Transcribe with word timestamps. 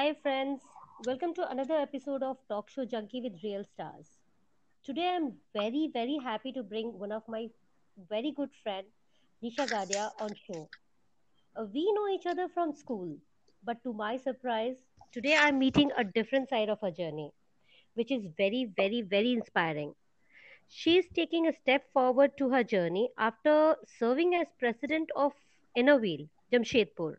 Hi, 0.00 0.14
friends. 0.22 0.62
Welcome 1.04 1.34
to 1.34 1.46
another 1.50 1.74
episode 1.74 2.22
of 2.22 2.38
Talk 2.48 2.70
Show 2.70 2.86
Junkie 2.86 3.20
with 3.20 3.34
Real 3.44 3.64
Stars. 3.64 4.06
Today, 4.82 5.06
I'm 5.14 5.34
very, 5.52 5.90
very 5.92 6.16
happy 6.24 6.52
to 6.52 6.62
bring 6.62 6.98
one 6.98 7.12
of 7.12 7.22
my 7.28 7.50
very 8.08 8.32
good 8.34 8.48
friend, 8.62 8.86
Nisha 9.44 9.68
Gadia, 9.68 10.10
on 10.18 10.30
show. 10.34 10.70
Uh, 11.54 11.66
we 11.74 11.92
know 11.92 12.08
each 12.08 12.24
other 12.24 12.48
from 12.48 12.72
school, 12.72 13.14
but 13.62 13.84
to 13.84 13.92
my 13.92 14.16
surprise, 14.16 14.76
today 15.12 15.36
I'm 15.36 15.58
meeting 15.58 15.90
a 15.98 16.02
different 16.02 16.48
side 16.48 16.70
of 16.70 16.80
her 16.80 16.90
journey, 16.90 17.30
which 17.92 18.10
is 18.10 18.24
very, 18.38 18.72
very, 18.74 19.02
very 19.02 19.34
inspiring. 19.34 19.94
She 20.68 20.96
is 20.96 21.04
taking 21.14 21.46
a 21.46 21.52
step 21.52 21.92
forward 21.92 22.38
to 22.38 22.48
her 22.48 22.64
journey 22.64 23.10
after 23.18 23.76
serving 23.98 24.34
as 24.34 24.46
president 24.58 25.10
of 25.14 25.34
Innerwheel, 25.76 26.30
Jamshedpur. 26.50 27.16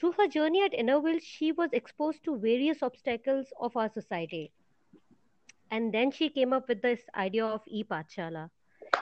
Through 0.00 0.12
her 0.12 0.28
journey 0.28 0.62
at 0.64 0.72
Innerville, 0.72 1.20
she 1.22 1.52
was 1.52 1.74
exposed 1.74 2.24
to 2.24 2.38
various 2.38 2.82
obstacles 2.82 3.52
of 3.60 3.76
our 3.76 3.90
society. 3.90 4.50
And 5.70 5.92
then 5.92 6.10
she 6.10 6.30
came 6.30 6.54
up 6.54 6.68
with 6.68 6.80
this 6.80 7.02
idea 7.14 7.44
of 7.44 7.60
e-Pathshala. 7.66 8.48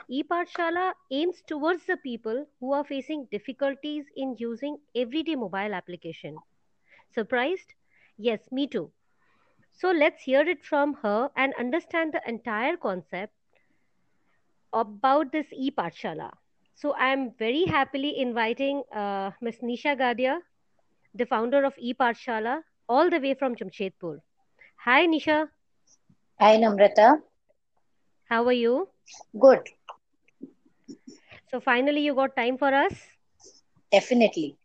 E-Pathshala 0.09 0.91
aims 1.09 1.41
towards 1.47 1.85
the 1.85 1.95
people 1.95 2.45
who 2.59 2.73
are 2.73 2.83
facing 2.83 3.29
difficulties 3.31 4.07
in 4.17 4.35
using 4.39 4.77
everyday 4.93 5.35
mobile 5.35 5.73
application. 5.73 6.35
Surprised? 7.15 7.75
Yes, 8.17 8.41
me 8.51 8.67
too. 8.67 8.91
So 9.71 9.91
let's 9.91 10.21
hear 10.21 10.41
it 10.41 10.65
from 10.65 10.95
her 10.95 11.31
and 11.37 11.53
understand 11.57 12.11
the 12.11 12.21
entire 12.27 12.75
concept 12.75 13.33
about 14.73 15.31
this 15.31 15.47
e-Pathshala. 15.53 16.31
So 16.75 16.93
I'm 16.95 17.31
very 17.39 17.63
happily 17.63 18.19
inviting 18.19 18.83
uh, 18.93 19.31
Ms. 19.39 19.59
Nisha 19.63 19.97
Gadia 19.97 20.39
the 21.13 21.25
founder 21.25 21.63
of 21.63 21.75
ePathshala, 21.77 22.63
all 22.87 23.09
the 23.09 23.19
way 23.19 23.33
from 23.33 23.55
Jamshedpur. 23.55 24.19
Hi, 24.85 25.05
Nisha. 25.07 25.49
Hi, 26.39 26.57
Namrata. 26.63 27.07
How 28.29 28.45
are 28.45 28.53
you? 28.53 28.89
Good. 29.37 29.69
So, 31.47 31.59
finally, 31.59 32.01
you 32.01 32.15
got 32.15 32.35
time 32.35 32.57
for 32.57 32.73
us? 32.73 33.17
Definitely. 33.91 34.57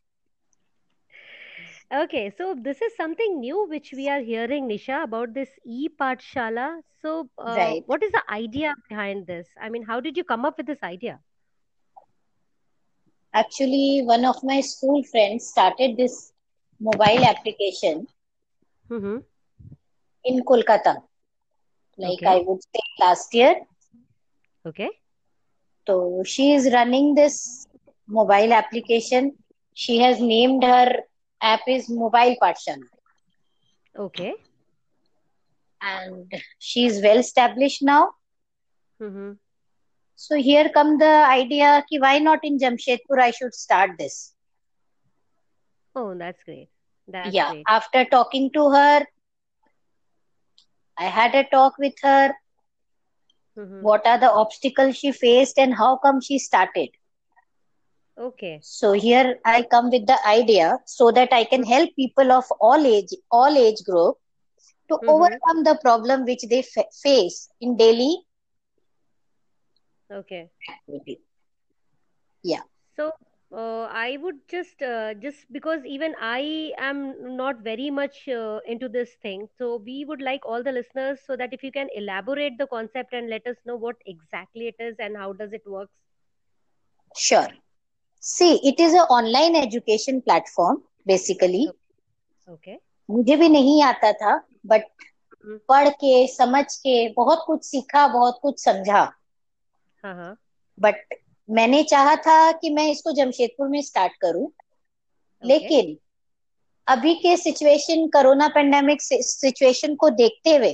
Okay, 1.92 2.30
so 2.30 2.54
this 2.54 2.80
is 2.82 2.94
something 2.96 3.40
new 3.40 3.66
which 3.68 3.92
we 3.92 4.08
are 4.08 4.20
hearing, 4.20 4.68
Nisha, 4.68 5.04
about 5.04 5.34
this 5.34 5.50
e-Pathshala. 5.64 6.80
So, 7.00 7.28
uh, 7.38 7.74
Right. 7.74 7.84
what 7.86 8.02
is 8.02 8.12
the 8.12 8.22
idea 8.30 8.74
behind 8.88 9.26
this? 9.26 9.48
I 9.60 9.70
mean, 9.70 9.84
how 9.84 10.00
did 10.00 10.16
you 10.16 10.24
come 10.24 10.44
up 10.44 10.56
with 10.58 10.66
this 10.66 10.82
idea? 10.82 11.20
Actually, 13.34 14.02
one 14.04 14.24
of 14.24 14.42
my 14.42 14.60
school 14.60 15.02
friends 15.04 15.46
started 15.48 15.96
this 15.96 16.33
mobile 16.80 17.24
application 17.24 18.07
Mm-hmm. 18.90 19.18
in 20.24 20.42
Kolkata. 20.45 21.02
Like 21.96 22.23
Okay. 22.23 22.27
I 22.27 22.39
would 22.46 22.62
say 22.62 22.80
last 23.01 23.35
year. 23.35 23.55
Okay. 24.67 24.90
So 25.86 26.23
she 26.24 26.52
is 26.55 26.73
running 26.73 27.14
this 27.14 27.67
mobile 28.07 28.52
application. 28.52 29.36
She 29.74 29.98
has 30.01 30.20
named 30.20 30.64
her 30.64 31.02
app 31.40 31.61
is 31.68 31.89
Mobile 31.89 32.36
Pathshala. 32.42 32.89
Okay. 33.96 34.34
And 35.83 36.33
she 36.58 36.86
is 36.86 37.02
well 37.02 37.18
established 37.18 37.83
now. 37.83 38.14
Mm-hmm. 39.01 39.33
So 40.17 40.36
here 40.36 40.68
come 40.70 40.98
the 40.98 41.24
idea 41.29 41.84
ki 41.89 41.98
why 42.01 42.18
not 42.18 42.40
in 42.45 42.58
Jamshedpur 42.58 43.20
I 43.20 43.30
should 43.30 43.55
start 43.55 43.92
this. 43.98 44.33
Oh, 45.94 46.14
that's 46.14 46.42
great. 46.44 46.68
That's 47.08 47.38
Yeah, 47.38 47.50
great. 47.50 47.68
after 47.68 48.05
talking 48.05 48.50
to 48.52 48.70
her, 48.70 49.06
I 50.98 51.05
had 51.05 51.34
a 51.34 51.44
talk 51.44 51.78
with 51.78 51.94
her. 52.02 52.34
Mm-hmm. 53.58 53.80
What 53.80 54.06
are 54.06 54.18
the 54.18 54.30
obstacles 54.30 54.96
she 54.96 55.12
faced 55.12 55.58
and 55.58 55.74
how 55.74 55.96
come 55.96 56.20
she 56.20 56.38
started? 56.38 56.90
Okay. 58.18 58.62
So 58.62 58.92
here 58.92 59.38
I 59.44 59.62
come 59.62 59.90
with 59.90 60.06
the 60.06 60.18
idea 60.27 60.78
so 60.86 61.10
that 61.12 61.33
I 61.33 61.44
can 61.44 61.64
help 61.64 61.90
people 61.96 62.33
of 62.33 62.44
all 62.60 62.86
age, 62.86 63.14
all 63.30 63.56
age 63.56 63.84
group 63.84 64.16
to 64.88 65.00
Mm-hmm. 65.02 65.34
overcome 65.34 65.64
the 65.64 65.78
problem 65.83 66.24
which 66.24 66.42
they 66.48 66.62
fa- 66.62 66.86
face 67.02 67.48
in 67.60 67.77
daily 67.77 68.24
Okay. 70.10 70.50
activity. 70.68 71.20
Yeah, 72.42 72.62
So, 72.96 73.12
uh, 73.53 73.83
I 73.83 74.17
would 74.21 74.47
just, 74.47 74.81
uh, 74.81 75.14
just 75.15 75.52
because 75.52 75.86
even 75.86 76.15
I 76.20 76.73
am 76.77 77.36
not 77.36 77.59
very 77.61 77.89
much 77.89 78.27
uh, 78.27 78.59
into 78.65 78.87
this 78.89 79.15
thing, 79.21 79.47
so 79.58 79.77
we 79.77 80.05
would 80.05 80.21
like 80.21 80.45
all 80.45 80.64
the 80.64 80.71
listeners 80.71 81.20
so 81.25 81.36
that 81.37 81.53
if 81.53 81.64
you 81.64 81.71
can 81.71 81.89
elaborate 81.95 82.58
the 82.58 82.67
concept 82.67 83.14
and 83.14 83.30
let 83.30 83.45
us 83.47 83.58
know 83.65 83.75
what 83.75 83.95
exactly 84.05 84.67
it 84.67 84.75
is 84.80 84.95
and 84.99 85.17
how 85.17 85.33
does 85.33 85.53
it 85.53 85.64
works. 85.65 85.93
sure. 87.15 87.47
See, 88.20 88.59
it 88.64 88.80
is 88.80 88.93
an 88.93 88.99
online 89.02 89.55
education 89.55 90.21
platform 90.21 90.83
basically. 91.05 91.73
Okay. 92.47 92.80
मुझे 93.11 93.36
भी 93.37 93.47
नहीं 93.49 93.81
आता 93.83 94.11
था 94.21 94.36
but 94.71 94.86
हम्म, 95.43 95.59
पढ़ 95.70 95.89
के 96.03 96.11
समझ 96.36 96.65
के 96.75 96.97
बहुत 97.17 97.43
कुछ 97.47 97.64
सीखा 97.65 98.08
बहुत 98.14 98.39
कुछ 98.42 98.64
समझा 98.64 99.05
हाँ 100.03 100.14
हाँ 100.15 100.37
बट 100.77 101.14
मैंने 101.48 101.82
चाहा 101.82 102.14
था 102.16 102.50
कि 102.52 102.70
मैं 102.70 102.86
इसको 102.90 103.12
जमशेदपुर 103.12 103.68
में 103.68 103.80
स्टार्ट 103.82 104.12
करूँ 104.20 104.44
ओके 104.46 105.48
लेकिन 105.48 105.96
अभी 106.86 107.14
के 107.14 107.36
सिचुएशन 107.36 108.06
कोरोना 108.06 108.48
पेंडेमिक 108.48 109.02
सिचुएशन 109.02 109.94
को 109.94 110.10
देखते 110.10 110.56
हुए 110.56 110.72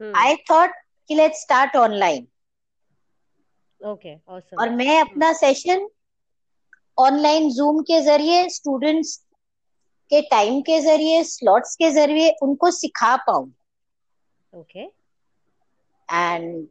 हम्म। 0.00 0.12
आई 0.16 0.36
थॉट 0.50 0.70
कि 1.10 1.14
let's 1.14 1.40
start 1.40 1.76
online 1.76 2.26
okay 3.80 4.14
awesome 4.28 4.60
और 4.60 4.70
मैं 4.70 5.00
अपना 5.00 5.32
सेशन 5.32 5.88
ऑनलाइन 6.98 7.50
जूम 7.50 7.80
के 7.82 8.00
ज़रिए 8.00 8.48
स्टूडेंट्स 8.48 9.16
के 10.10 10.20
टाइम 10.20 10.60
के 10.60 10.80
ज़रिए 10.80 11.22
स्लॉट्स 11.24 11.74
के 11.76 11.90
ज़रिए 11.90 12.30
उनको 12.42 12.70
सिखा 12.70 13.14
पाऊँ। 13.16 13.52
Okay 14.52 14.82
and 16.08 16.66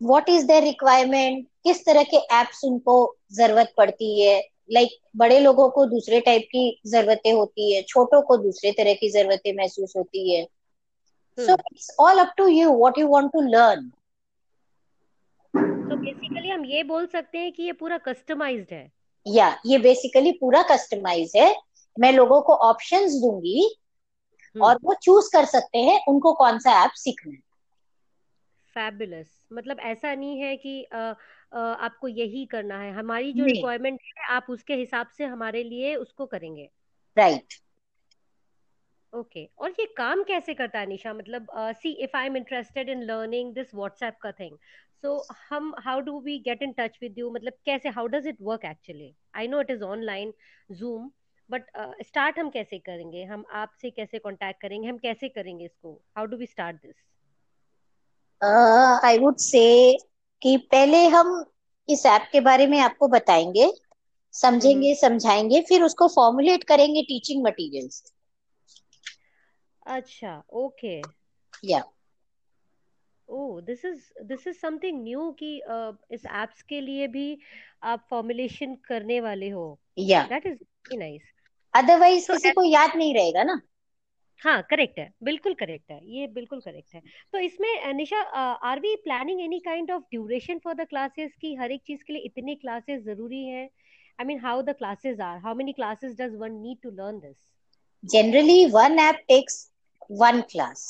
what 0.00 0.28
is 0.28 0.46
their 0.46 0.62
requirement 0.62 1.46
किस 1.64 1.84
तरह 1.86 2.02
के 2.04 2.16
एप्स 2.34 2.64
उनको 2.64 2.96
ज़रूरत 3.32 3.72
पड़ती 3.76 4.20
है? 4.20 4.36
लाइक 4.72 4.88
like, 4.88 5.00
बड़े 5.16 5.38
लोगों 5.40 5.68
को 5.70 5.84
दूसरे 5.86 6.20
टाइप 6.20 6.42
की 6.52 6.80
जरूरतें 6.86 7.32
होती 7.32 7.74
है 7.74 7.82
छोटों 7.84 8.22
को 8.22 8.36
दूसरे 8.36 8.72
तरह 8.72 8.94
की 8.94 9.10
जरूरतें 9.12 9.52
महसूस 9.56 9.92
होती 9.96 10.34
है। 10.34 10.46
So 11.38 11.54
it's 11.54 11.90
all 12.00 12.18
up 12.18 12.32
to 12.36 12.48
you 12.48 12.72
what 12.72 12.98
you 12.98 13.08
want 13.08 13.30
to 13.32 13.40
learn 13.48 13.90
तो 15.90 15.96
बेसिकली 15.96 16.48
हम 16.48 16.64
ये 16.64 16.82
बोल 16.84 17.06
सकते 17.06 17.38
हैं 17.38 17.52
कि 17.52 17.62
ये 17.62 17.72
पूरा 17.74 17.98
कस्टमाइज्ड 18.06 18.72
है। 18.72 18.90
या 19.26 19.48
ये 19.66 19.78
बेसिकली 19.78 20.32
पूरा 20.32 20.62
कस्टमाइज 20.62 21.32
है। 21.36 21.48
मैं 21.96 22.12
लोगों 22.12 22.40
को 22.42 22.54
ऑप्शंस 22.64 23.12
दूँगी 23.14 23.68
हम्म 24.56 24.64
और 24.64 24.78
वो 24.84 24.94
चूज़ 25.02 25.30
कर 25.32 25.44
सकते 25.46 25.78
हैं 25.80 26.00
उनको 26.08 26.32
कौन 26.34 26.58
सा 26.58 26.82
ऐप 26.84 26.92
सीखना 26.96 27.32
है। 27.32 27.40
फैबुलस 28.76 29.35
मतलब 29.52 29.80
ऐसा 29.80 30.14
नहीं 30.14 30.40
है 30.40 30.56
कि 30.56 30.82
अ, 30.82 30.96
अ, 31.52 31.58
आपको 31.58 32.08
यही 32.08 32.46
करना 32.46 32.80
है। 32.80 32.92
हमारी 32.92 33.32
जो 33.32 33.44
रिक्वायरमेंट 33.44 34.00
है 34.18 34.26
आप 34.30 34.46
उसके 34.50 34.74
हिसाब 34.74 35.08
से 35.08 35.24
हमारे 35.24 35.62
लिए 35.62 35.94
उसको 35.96 36.26
करेंगे। 36.26 36.70
Right 37.18 37.54
okay 39.12 39.40
okay. 39.40 39.58
और 39.58 39.70
ये 39.70 39.86
काम 39.96 40.22
कैसे 40.22 40.54
करता 40.54 40.78
है 40.80 40.86
निशा? 40.86 41.12
मतलब 41.14 41.46
see 41.56 41.92
if 41.92 42.16
I 42.16 42.26
am 42.26 42.36
interested 42.36 42.88
in 42.88 43.02
learning 43.02 43.54
this 43.54 43.74
WhatsApp 43.74 44.16
का 44.22 44.32
थिंग 44.32 44.56
सो 45.02 45.26
हम 45.50 45.74
how 45.78 46.00
do 46.00 46.20
we 46.20 46.38
get 46.38 46.62
in 46.62 46.72
touch 46.72 46.98
with 47.02 47.18
you 47.18 47.30
मतलब 47.30 47.52
कैसे 47.64 47.88
how 47.88 48.06
does 48.06 48.26
it 48.26 48.36
work 48.42 48.64
actually 48.64 49.14
I 49.34 49.48
know 49.48 49.60
it 49.60 49.70
is 49.70 49.82
online 49.82 50.34
Zoom 50.70 51.10
but 51.50 51.64
start 52.02 52.38
हम 52.38 52.50
कैसे 52.50 52.78
करेंगे? 52.78 53.24
हम 53.24 53.44
आपसे 53.50 53.90
कैसे 53.90 54.18
कांटेक्ट 54.18 54.60
करेंगे? 54.60 54.88
हम 54.88 54.98
कैसे 54.98 55.28
करेंगे 55.28 55.64
इसको? 55.64 56.00
How 56.16 56.26
do 56.26 56.36
we 56.36 56.46
start 56.46 56.76
this 56.76 56.96
I 58.42 59.18
would 59.18 59.36
say 59.38 59.62
कि 60.42 60.56
पहले 60.72 61.06
हम 61.08 61.28
इस 61.88 62.04
ऐप 62.06 62.28
के 62.32 62.40
बारे 62.40 62.66
में 62.66 62.78
आपको 62.80 63.08
बताएँगे 63.08 63.64
हम्म। 63.64 63.74
समझेंगे 64.34 64.94
समझाएँगे 64.94 65.60
फिर 65.60 65.82
उसको 65.82 66.08
फॉर्मुलेट 66.08 66.64
करेंगे 66.64 67.02
टीचिंग 67.02 67.44
मटेरियल्स 67.44 68.02
अच्छा 69.86 70.42
ओके 70.54 71.00
या 71.64 71.82
ओह 73.28 73.60
this 73.60 73.84
is 73.84 74.02
this 74.24 74.46
is 74.46 74.56
something 74.58 75.02
new 75.02 75.30
कि 75.42 75.54
इस 76.10 76.26
एप्स 76.34 76.62
के 76.62 76.80
लिए 76.80 77.06
भी 77.08 77.26
आप 77.82 78.06
फॉर्मुलेशन 78.10 78.74
करने 78.88 79.20
वाले 79.20 79.48
हो। 79.48 79.66
या 79.98 80.22
दैट 80.24 80.46
इज़ 80.46 80.58
नाइस 80.94 81.22
अदरवाइज़ 81.74 82.30
किसी 82.32 82.50
को 82.50 82.64
याद 82.64 82.96
नहीं 82.96 83.14
रहेगा 83.14 83.42
ना। 83.42 83.60
हाँ 84.42 84.62
करेक्ट 84.70 84.98
है 84.98 85.08
बिल्कुल 85.24 85.54
करेक्ट 85.60 85.90
है 85.90 86.00
ये 86.14 86.26
बिल्कुल 86.34 86.60
करेक्ट 86.60 86.94
है 86.94 87.00
तो 87.32 87.38
इसमें 87.38 87.92
Nisha 87.94 88.20
are 88.70 88.80
we 88.80 88.94
planning 89.04 89.40
any 89.40 89.58
kind 89.64 89.90
of 89.90 90.02
duration 90.10 90.58
for 90.64 90.74
the 90.74 90.86
classes 90.90 91.32
की 91.40 91.54
हर 91.54 91.72
एक 91.72 91.82
चीज़ 91.86 92.02
के 92.06 92.12
लिए 92.12 92.22
इतने 92.26 92.54
क्लासेस 92.54 93.02
ज़रूरी 93.04 93.44
हैं 93.44 93.68
I 94.20 94.26
mean 94.26 94.38
how 94.40 94.62
the 94.62 94.74
classes 94.78 95.20
are 95.20 95.38
how 95.44 95.54
many 95.54 95.72
classes 95.72 96.16
does 96.20 96.34
one 96.40 96.52
need 96.62 96.78
to 96.82 96.90
learn 97.02 97.18
this 97.20 97.36
Generally, 98.04 98.70
one 98.72 98.98
app 99.02 99.16
takes 99.30 99.54
one 100.10 100.40
class. 100.50 100.80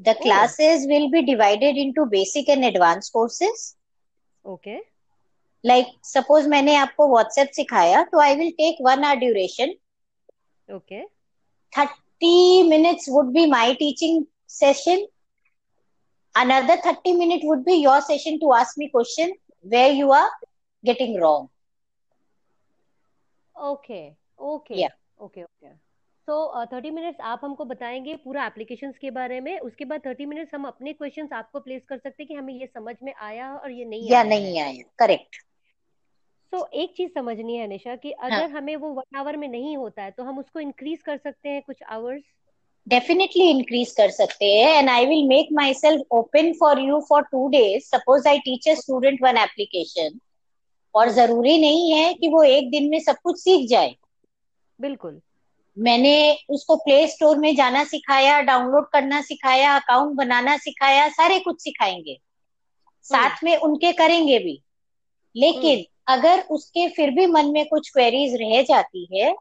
The 0.00 0.12
Oh. 0.12 0.22
classes 0.22 0.86
will 0.92 1.04
be 1.10 1.20
divided 1.22 1.76
into 1.76 2.06
basic 2.14 2.48
and 2.48 2.64
advanced 2.64 3.12
courses. 3.12 3.76
Okay. 4.44 4.78
Like, 5.64 5.92
suppose 6.02 6.48
मैंने 6.54 6.74
आपको 6.76 7.06
WhatsApp 7.08 7.52
सिखाया, 7.58 8.02
तो 8.04 8.22
I 8.22 8.34
will 8.40 8.50
take 8.62 8.80
one 8.86 9.04
hour 9.04 9.20
duration. 9.20 9.74
Okay. 10.68 11.04
30 12.20 12.68
minutes 12.68 13.08
would 13.08 13.32
be 13.32 13.46
my 13.46 13.74
teaching 13.74 14.26
session. 14.46 15.06
Another 16.34 16.76
30 16.76 17.12
minutes 17.12 17.44
would 17.44 17.64
be 17.64 17.74
your 17.74 18.00
session 18.00 18.40
to 18.40 18.52
ask 18.52 18.76
me 18.76 18.88
question 18.88 19.32
where 19.60 19.92
you 19.92 20.12
are 20.12 20.30
getting 20.84 21.20
wrong. 21.20 21.48
Okay. 23.62 24.16
Okay. 24.38 24.74
Yeah. 24.74 24.94
Okay. 25.20 25.44
Okay. 25.44 25.72
So 26.28 26.66
thirty 26.72 26.90
minutes 26.90 27.20
आप 27.20 27.40
हमको 27.44 27.64
बताएँगे 27.64 28.14
पूरा 28.16 28.46
application 28.46 28.92
के 29.00 29.10
बारे 29.10 29.40
में 29.40 29.58
उसके 29.60 29.84
बाद 29.84 30.00
thirty 30.06 30.26
minutes 30.26 30.54
हम 30.54 30.64
अपने 30.66 30.92
क्वेश्चंस 30.92 31.32
आपको 31.32 31.60
प्लेस 31.60 31.82
कर 31.88 31.98
सकते 31.98 32.22
हैं 32.22 32.28
कि 32.28 32.34
हमें 32.34 32.54
ये 32.54 32.66
समझ 32.66 32.94
में 33.02 33.12
आया 33.14 33.54
और 33.56 33.70
ये 33.70 33.84
नहीं 33.84 34.10
या 34.10 34.18
आया 34.18 34.28
नहीं 34.28 34.60
आया 34.60 34.82
करेक्ट 34.98 35.36
सो 36.54 36.68
एक 36.74 36.94
चीज़ 36.96 37.10
समझनी 37.10 37.56
है 37.56 37.66
निशा 37.66 37.96
कि 37.96 38.10
अगर 38.10 38.32
हाँ। 38.32 38.42
अगर 38.42 38.56
हमें 38.56 38.76
वो 38.76 38.88
वन 38.88 39.18
आवर 39.18 39.36
में 39.36 39.48
नहीं 39.48 39.76
होता 39.76 40.02
है 40.02 40.10
तो 40.10 40.22
हम 40.22 40.38
उसको 40.38 40.60
इंक्रीज 40.60 41.02
कर 41.02 41.16
सकते 41.16 41.48
हैं 41.48 41.62
कुछ 41.62 41.76
आवर्स 41.88 42.22
डेफिनेटली 42.88 43.50
इंक्रीज 43.50 43.92
कर 43.92 44.10
सकते 44.10 44.44
हैं 44.44 44.78
and 44.78 44.90
I 44.90 45.06
will 45.06 45.28
make 45.28 45.48
myself 45.74 46.02
open 46.10 46.52
for 46.52 46.80
you 46.80 47.00
for 47.08 47.22
two 47.22 47.48
days 47.48 47.84
suppose 47.84 48.28
I 48.28 48.38
teach 48.38 48.68
a 48.68 48.74
student 48.74 49.22
one 49.22 49.36
application 49.36 50.18
और 50.94 51.08
ज़रूरी 51.08 51.58
नहीं 51.58 51.92
है 51.92 52.14
कि 52.14 52.28
वो 52.28 52.42
एक 52.42 52.70
दिन 52.70 52.88
में 52.88 53.00
सब 53.00 53.16
कुछ 53.24 53.38
सीख 53.38 53.70
जाए। 53.70 53.96
बिल्कुल। 54.80 55.20
मैंने 55.78 56.38
उसको 56.50 56.76
प्ले 56.76 57.06
स्टोर 57.06 57.36
में 57.38 57.56
जाना 57.56 57.84
सिखाया 57.84 58.40
डाउनलोड 58.40 58.88
करना 58.88 59.20
सिखाया 59.20 59.76
अकाउंट 59.76 60.16
बनाना 60.16 60.56
सिखाया 60.56 61.08
सारे 61.08 61.38
कुछ 61.38 61.62
सिखाएँगे। 61.62 62.12
हम्म। 62.12 63.28
साथ 63.28 63.44
में 63.44 63.56
उनके 63.56 63.92
करेंगे 63.92 64.38
भी। 64.38 64.60
लेकिन 65.36 65.76
हम्म। 65.76 66.14
अगर 66.14 66.40
उसके 66.50 66.88
फिर 66.88 67.10
भी 67.10 67.26
मन 67.26 67.46
में 67.46 67.64
कुछ 67.68 67.90
क्वेरीज 67.90 68.34
रह 68.40 68.62
जाती 68.62 69.08
है 69.12 69.34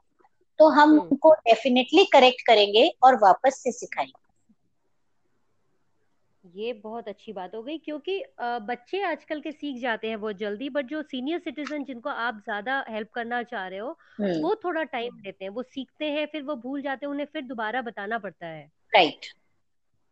तो 0.60 0.68
हम 0.69 0.90
हम्म। 0.90 1.01
उनको 1.01 1.34
डेफिनेटली 1.34 2.04
करेक्ट 2.06 2.45
करेंगे 2.48 2.90
और 3.04 3.16
वापस 3.16 3.62
से 3.63 3.72
सिखाएँगे। 3.72 4.22
ये 6.44 6.72
बहुत 6.74 7.07
अच्छी 7.07 7.34
बात 7.34 7.51
हो 7.56 7.62
गई 7.63 7.78
क्योंकि 7.78 8.18
बच्चे 8.42 9.01
आजकल 9.04 9.40
के 9.42 9.51
सीख 9.51 9.81
जाते 9.81 10.07
हैं 10.07 10.19
बहुत 10.22 10.38
जल्दी 10.38 10.69
बट 10.69 10.86
जो 10.86 11.01
सीनियर 11.04 11.40
सिटीजन 11.40 11.84
जिनको 11.84 12.10
आप 12.10 12.39
ज़्यादा 12.39 12.84
हेल्प 12.89 13.10
करना 13.13 13.42
चाह 13.44 13.68
रहे 13.68 13.80
हो 13.80 13.98
हम्म। 14.18 14.42
वो 14.42 14.54
थोड़ा 14.56 14.84
टाइम 14.86 15.19
लेते 15.25 15.46
हैं 15.46 15.51
वो 15.51 15.63
सीखते 15.63 16.10
हैं 16.12 16.25
फिर 16.25 16.44
वो 16.44 16.56
भूल 16.57 16.81
जाते 16.81 17.06
हैं 17.06 17.12
उन्हें 17.12 17.28
फिर 17.34 17.42
दोबारा 17.44 17.81
बताना 17.81 18.18
पड़ता 18.18 18.48
है। 18.48 18.66
राइट 18.94 19.25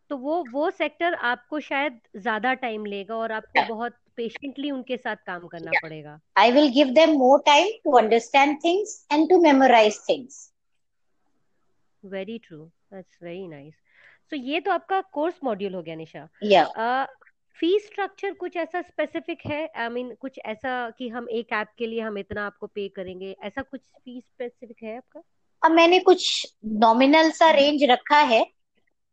तो 0.10 0.18
वो 0.18 0.44
वो 0.52 0.70
सेक्टर 0.72 1.14
आपको 1.26 1.60
शायद 1.62 2.00
ज़्यादा 2.18 2.54
टाइम 2.56 2.86
लेगा 2.86 3.16
और 3.16 3.32
आपको 3.32 3.68
बहुत 3.68 3.98
पेशेंटली 4.18 4.72
उनके 4.72 4.98
साथ 4.98 5.16
काम 5.28 5.48
करना 5.48 5.72
yeah. 5.72 5.82
पड़ेगा। 5.84 6.20
I 6.40 6.50
will 6.56 6.70
give 6.78 6.94
them 6.96 7.16
more 7.20 7.40
time 7.48 7.72
to 7.86 7.98
understand 8.00 8.60
things 8.66 8.94
and 9.14 9.30
to 9.32 9.40
memorize 9.48 10.00
things. 10.10 10.40
Very 12.04 12.38
true 12.38 12.58
that's 12.94 13.18
very 13.24 13.48
nice 13.48 13.74
so 14.30 14.36
ये 14.36 14.60
तो 14.60 14.72
आपका 14.72 15.02
कोर्स 15.14 15.40
मॉड्यूल 15.44 15.74
हो 15.74 15.82
गया 15.82 15.96
निशा। 15.96 16.28
Yeah. 16.44 17.08
फ़ीस 17.60 17.86
स्ट्रक्चर 17.86 18.34
कुछ 18.34 18.56
ऐसा 18.58 18.82
स्पेसिफिक 18.82 19.40
है? 19.46 19.62
आई 19.68 19.88
I 19.88 19.92
मीन 19.92 20.06
mean, 20.06 20.20
कुछ 20.20 20.40
ऐसा 20.46 20.90
कि 20.90 21.10
हम 21.10 21.28
एक 21.30 21.52
ऐप 21.54 21.68
के 21.78 21.88
लिए 21.88 22.02
हम 22.02 22.18
इतना 22.18 22.46
आपको 22.46 22.68
पे 22.68 22.88
करेंगे? 22.90 23.36
ऐसा 23.44 23.62
कुछ 23.62 23.82
फ़ीस 23.82 24.24
स्पेसिफिक 24.24 24.84
है 24.84 24.96
आपका? 24.98 25.22
अब 25.66 25.72
मैंने 25.72 26.00
कुछ 26.00 26.54
नॉमिनल 26.66 27.32
सा 27.32 27.52
रेंज 27.52 27.84
रखा 27.84 28.20
है। 28.32 28.46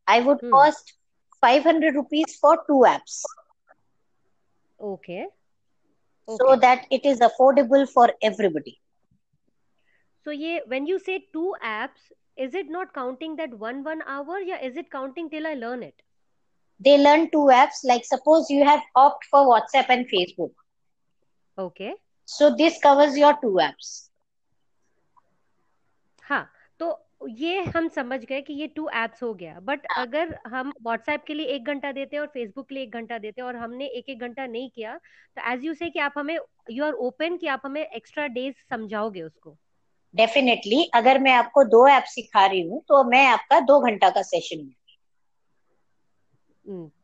I 0.09 0.21
would 0.21 0.51
cost 0.51 0.95
five 1.43 1.69
hundred 1.69 1.95
rupees 1.95 2.39
for 2.43 2.65
two 2.69 2.85
apps 2.87 3.23
Okay. 4.81 5.29
So 6.27 6.57
that 6.57 6.87
it 6.91 7.05
is 7.05 7.21
affordable 7.21 7.89
for 7.89 8.13
everybody. 8.23 8.81
So 10.23 10.31
yeah, 10.31 10.61
when 10.67 10.87
you 10.87 10.99
say 10.99 11.29
two 11.33 11.55
apps, 11.63 12.13
is 12.37 12.55
it 12.55 12.69
not 12.69 12.93
counting 12.93 13.37
that 13.37 13.55
one 13.59 13.83
one 13.85 14.03
hour? 14.03 14.39
Yeah, 14.39 14.61
is 14.63 14.77
it 14.77 14.91
counting 14.91 15.31
till 15.31 15.47
I 15.47 15.55
learn 15.55 15.83
it? 15.83 16.03
They 16.81 16.99
learn 16.99 17.31
two 17.31 17.47
apps. 17.53 17.85
Like 17.85 18.05
suppose 18.05 18.51
you 18.51 18.65
have 18.65 18.83
opt 18.95 19.25
for 19.27 19.47
WhatsApp 19.47 19.87
and 19.89 20.07
Facebook. 20.09 20.53
Okay. 21.59 21.95
So 22.27 22.55
this 22.55 22.79
covers 22.81 23.17
your 23.17 23.35
two 23.41 23.59
apps. 23.61 24.09
Huh. 26.23 26.47
So 26.79 26.99
ये 27.21 27.63
हम 27.67 27.89
समझ 27.89 28.19
गए 28.25 28.41
कि 28.41 28.53
ये 28.53 28.67
to 28.67 28.89
apps 28.95 29.23
हो 29.23 29.33
गया 29.35 29.59
but 29.61 29.87
अगर 29.97 30.35
हम 30.47 30.73
व्हाट्सएप 30.83 31.25
के 31.27 31.35
लिए 31.35 31.47
एक 31.47 31.65
घंटा 31.65 31.93
देते 31.93 32.17
हैं 32.17 32.21
और 32.21 32.27
फेसबुक 32.27 32.69
के 32.69 32.75
लिए 32.75 32.85
एक 32.85 32.93
घंटा 32.93 33.19
देते 33.19 33.41
हैं 33.41 33.47
और 33.49 33.57
हमने 33.57 33.87
एक 33.99 34.09
एक 34.09 34.21
घंटा 34.21 34.47
नहीं 34.47 34.71
किया 34.71 34.97
तो 35.37 35.53
एज 35.53 35.65
यू 35.65 35.75
से 35.75 35.91
कि 35.91 35.99
आप 35.99 36.15
हमें 36.17 36.39
यू 36.71 36.85
आर 36.85 36.93
ओपन 37.09 37.37
कि 37.37 37.47
आप 37.47 37.63
हमें 37.65 37.81
एक्स्ट्रा 37.83 38.27
डेज़ 38.29 38.55
समझाओगे 38.71 39.23
उसको। 39.23 39.57
डेफिनेटली 40.15 40.83
अगर 40.95 41.19
मैं 41.19 41.33
आपको 41.33 41.65
दो 41.65 41.87
ऐप 41.89 42.05
सिखा 42.09 42.47
रही 42.47 42.63
हूँ 42.69 42.83
तो 42.89 43.03
मैं 43.05 43.27
आपका 43.27 43.61
दो 43.61 43.81
घंटा 43.81 44.11
का 44.11 44.23
सेशन 44.23 44.59
हूँ 44.59 44.75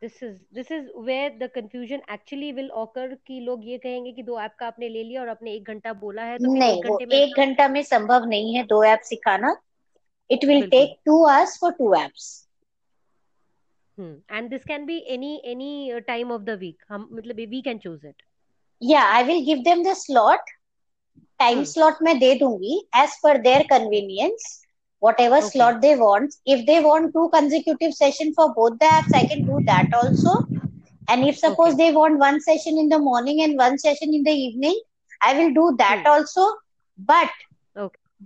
this 0.00 0.22
is 0.22 0.38
this 0.54 0.70
is 0.72 0.88
where 0.96 1.30
the 1.38 1.48
confusion 1.54 2.02
actually 2.12 2.50
will 2.52 2.70
occur 2.78 3.14
कि 3.26 3.40
लोग 3.40 3.66
ये 3.66 3.78
कहेंगे 3.78 4.12
कि 4.12 4.22
दो 4.22 4.40
ऐप 4.40 4.56
का 4.58 4.66
आपने 4.66 4.88
ले 4.88 5.02
लिया 5.02 5.20
और 5.20 5.28
आपने 5.28 5.52
एक 5.52 5.68
घंटा 5.68 5.92
बोला 6.00 6.22
है 6.22 6.38
तो 6.38 6.48
नहीं 6.48 6.72
एक 6.72 6.84
वो 6.84 6.98
घंटे 6.98 7.06
में 7.06 7.16
एक 7.16 7.36
घंटा 7.36 7.68
में 7.68 7.82
संभव 7.82 8.24
नहीं 8.24 8.54
है 8.54 8.62
दो 8.66 8.82
ऐप 8.84 9.00
सिखाना। 9.04 9.54
इट 10.33 10.45
विल 10.45 10.61
बिल्कुल 10.61 10.71
take 10.71 10.97
two 11.05 11.23
hours 11.25 11.57
for 11.61 11.71
two 11.79 11.93
apps 11.95 12.29
and 13.97 14.49
this 14.49 14.63
can 14.65 14.85
be 14.85 14.97
any 15.15 15.35
any 15.51 15.99
time 16.07 16.31
of 16.31 16.41
the 16.41 16.57
week 16.59 16.83
हम 16.89 17.09
मतलब 17.11 17.35
वी 17.49 17.61
कैन 17.61 17.77
चूज 17.79 18.05
इट 18.05 18.21
या 18.81 19.01
I 19.13 19.23
will 19.23 19.43
give 19.45 19.57
them 19.63 19.83
the 19.83 19.93
slot 19.97 20.49
time 21.39 21.63
hmm 21.63 21.73
slot 21.73 22.01
मैं 22.03 22.17
दे 22.19 22.33
दूंगी 22.39 22.77
as 22.97 23.19
per 23.23 23.37
their 23.41 23.63
convenience 23.69 24.55
whatever 25.01 25.37
okay 25.45 25.47
slot 25.47 25.77
they 25.83 25.89
want 25.99 26.33
if 26.53 26.63
they 26.69 26.77
want 26.85 27.09
two 27.13 27.21
consecutive 27.33 27.93
session 27.97 28.31
for 28.39 28.47
both 28.55 28.73
the 28.79 28.87
apps 28.95 29.13
i 29.19 29.21
can 29.27 29.43
do 29.45 29.59
that 29.67 29.93
also 29.99 30.33
and 31.07 31.27
if 31.27 31.37
suppose 31.37 31.53
okay 31.53 31.75
they 31.77 31.87
want 31.97 32.19
one 32.23 32.39
session 32.41 32.81
in 32.81 32.89
the 32.89 32.99
morning 33.05 33.39
and 33.45 33.57
one 33.57 33.77
session 33.77 34.17
in 34.17 34.25
the 34.25 34.33
evening 34.41 34.75
i 35.21 35.31
will 35.37 35.53
do 35.59 35.65
that 35.77 36.01
hmm 36.01 36.05
also 36.05 36.47
but 36.99 37.31
okay 37.31 37.52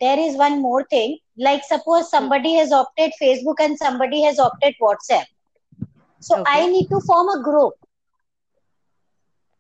there 0.01 0.19
is 0.19 0.37
one 0.37 0.61
more 0.63 0.85
thing 0.85 1.17
like 1.39 1.65
suppose 1.65 2.07
hmm 2.07 2.11
somebody 2.11 2.55
has 2.55 2.73
opted 2.73 3.13
facebook 3.23 3.61
and 3.61 3.79
somebody 3.79 4.23
has 4.23 4.39
opted 4.39 4.75
whatsapp 4.81 5.27
so 6.23 6.41
okay. 6.41 6.53
i 6.53 6.67
need 6.67 6.89
to 6.89 7.01
form 7.01 7.29
a 7.29 7.43
group 7.43 7.75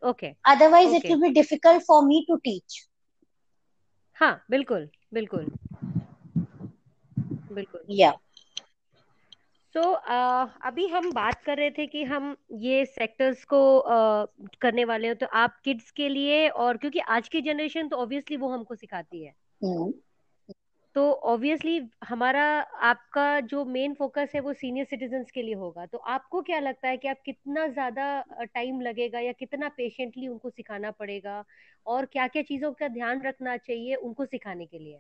okay 0.03 0.35
otherwise 0.53 0.89
okay. 0.89 0.97
it 0.97 1.11
will 1.11 1.21
be 1.21 1.33
difficult 1.33 1.83
for 1.83 2.03
me 2.03 2.25
to 2.31 2.39
teach 2.45 2.89
हाँ 4.17 4.45
बिल्कुल 4.51 4.89
बिल्कुल 5.15 5.47
बिल्कुल 7.53 7.97
yeah 8.01 8.13
सो 9.75 9.81
अभी 10.69 10.87
हम 10.89 11.11
बात 11.13 11.43
कर 11.45 11.57
रहे 11.57 11.71
थे 11.71 11.87
कि 11.87 12.03
हम 12.05 12.37
ये 12.53 12.85
सेक्टर्स 12.87 13.45
को 13.45 13.61
uh, 13.79 14.49
करने 14.61 14.85
वाले 14.85 15.09
हो 15.09 15.15
तो 15.15 15.27
आप 15.27 15.61
किड्स 15.65 15.91
के 15.91 16.09
लिए 16.09 16.49
और 16.49 16.77
क्योंकि 16.77 16.99
आज 16.99 17.29
की 17.29 17.43
जनरेशन 17.43 17.89
तो 17.89 17.97
ऑब्वियसली 17.97 18.37
वो 18.37 18.49
हमको 18.49 18.75
सिखाती 18.75 19.25
है 19.25 19.35
hmm. 19.65 19.93
तो 20.95 21.11
ऑब्वियसली 21.31 21.81
हमारा 22.05 22.45
आपका 22.89 23.41
जो 23.41 23.65
मेन 23.65 23.95
फोकस 23.95 24.33
है 24.35 24.41
वो 24.41 24.53
सीनियर 24.53 24.87
सिटीजन 24.87 25.25
के 25.35 25.43
लिए 25.43 25.55
होगा। 25.55 25.85
तो 25.87 25.99
आपको 25.99 26.41
क्या 26.43 26.59
लगता 26.61 26.89
है 26.89 26.97
कि 26.97 27.09
आप 27.09 27.17
कितना 27.25 27.67
ज़्यादा 27.67 28.21
टाइम 28.45 28.81
लगेगा 28.81 29.21
या 29.21 29.33
कितना 29.33 29.69
पेशेंटली 29.69 30.29
उनको 30.29 30.51
सिखाना 30.51 30.91
पड़ेगा? 30.91 31.45
और 31.87 32.05
क्या 32.05 32.27
क्या 32.27 32.43
चीज़ों 32.43 32.73
का 32.73 32.89
ध्यान 32.89 33.23
रखना 33.27 33.57
चाहिए 33.57 33.95
उनको 33.95 34.25
सिखाने 34.25 34.67
के 34.67 34.79
लिए? 34.79 34.99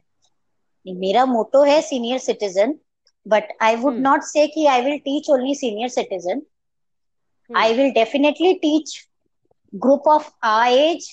मेरा 0.86 1.24
मोटो 1.26 1.62
है 1.64 1.80
senior 1.82 2.18
citizen 2.18 2.78
but 3.26 3.56
I 3.62 3.76
would 3.76 3.98
not 4.00 4.22
say 4.22 4.46
कि 4.46 4.66
I 4.66 4.82
will 4.82 4.98
teach 4.98 5.30
only 5.30 5.54
senior 5.54 5.88
citizen 5.88 6.42
I 7.50 7.74
will 7.74 7.90
definitely 7.92 8.52
teach 8.54 8.98
group 9.72 10.08
of 10.08 10.30
age 10.46 11.08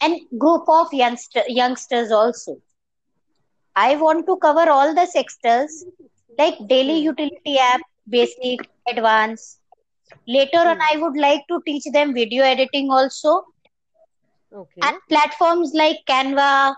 and 0.00 0.20
group 0.38 0.68
of 0.68 0.92
youngster, 0.92 1.42
youngsters 1.48 2.10
also. 2.10 2.52
I 3.86 3.96
want 3.96 4.26
to 4.26 4.36
cover 4.36 4.68
all 4.70 4.94
the 4.94 5.06
sectors 5.06 5.84
like 6.38 6.58
daily 6.68 6.98
hmm. 6.98 7.06
utility 7.12 7.58
app, 7.58 7.80
basic, 8.08 8.68
advanced. 8.88 9.58
Later 10.26 10.58
on, 10.58 10.80
I 10.80 10.96
would 10.96 11.16
like 11.16 11.46
to 11.48 11.62
teach 11.66 11.84
them 11.92 12.12
video 12.12 12.44
editing 12.44 12.90
also. 12.90 13.44
Okay. 14.52 14.80
And 14.82 14.96
platforms 15.08 15.72
like 15.74 15.98
Canva, 16.08 16.74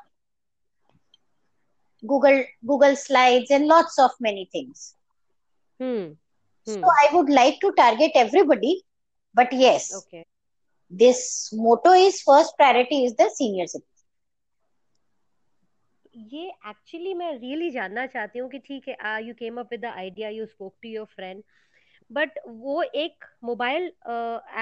Google 2.07 2.45
Google 2.67 2.97
Slides, 2.97 3.51
and 3.51 3.67
lots 3.67 3.99
of 3.99 4.11
many 4.21 4.49
things. 4.53 4.95
Hmm. 5.81 5.95
hmm. 5.95 6.13
So 6.67 6.83
I 7.05 7.15
would 7.15 7.31
like 7.31 7.61
to 7.61 7.73
target 7.73 8.13
everybody, 8.15 8.83
but 9.35 9.53
yes, 9.53 9.95
okay. 10.01 10.27
this 10.91 11.51
motto 11.53 11.93
is 11.93 12.21
first 12.23 12.55
priority 12.57 13.07
is 13.07 13.17
the 13.17 13.31
senior 13.35 13.67
citizen. 13.67 13.92
ये 16.15 16.47
actually 16.69 17.15
मैं 17.15 17.33
really 17.33 17.55
really 17.55 17.75
जानना 17.75 18.07
चाहती 18.07 18.39
हूँ 18.39 18.49
कि 18.51 18.59
ठीक 18.59 18.89
है 18.89 19.25
you 19.27 19.35
came 19.35 19.61
up 19.61 19.69
with 19.71 19.81
the 19.81 19.85
idea 19.85 20.29
you 20.29 20.47
spoke 20.47 20.75
to 20.83 20.89
your 20.89 21.07
friend 21.07 21.43
but 22.11 22.39
वो 22.49 22.83
एक 22.83 23.25
मोबाइल 23.45 23.85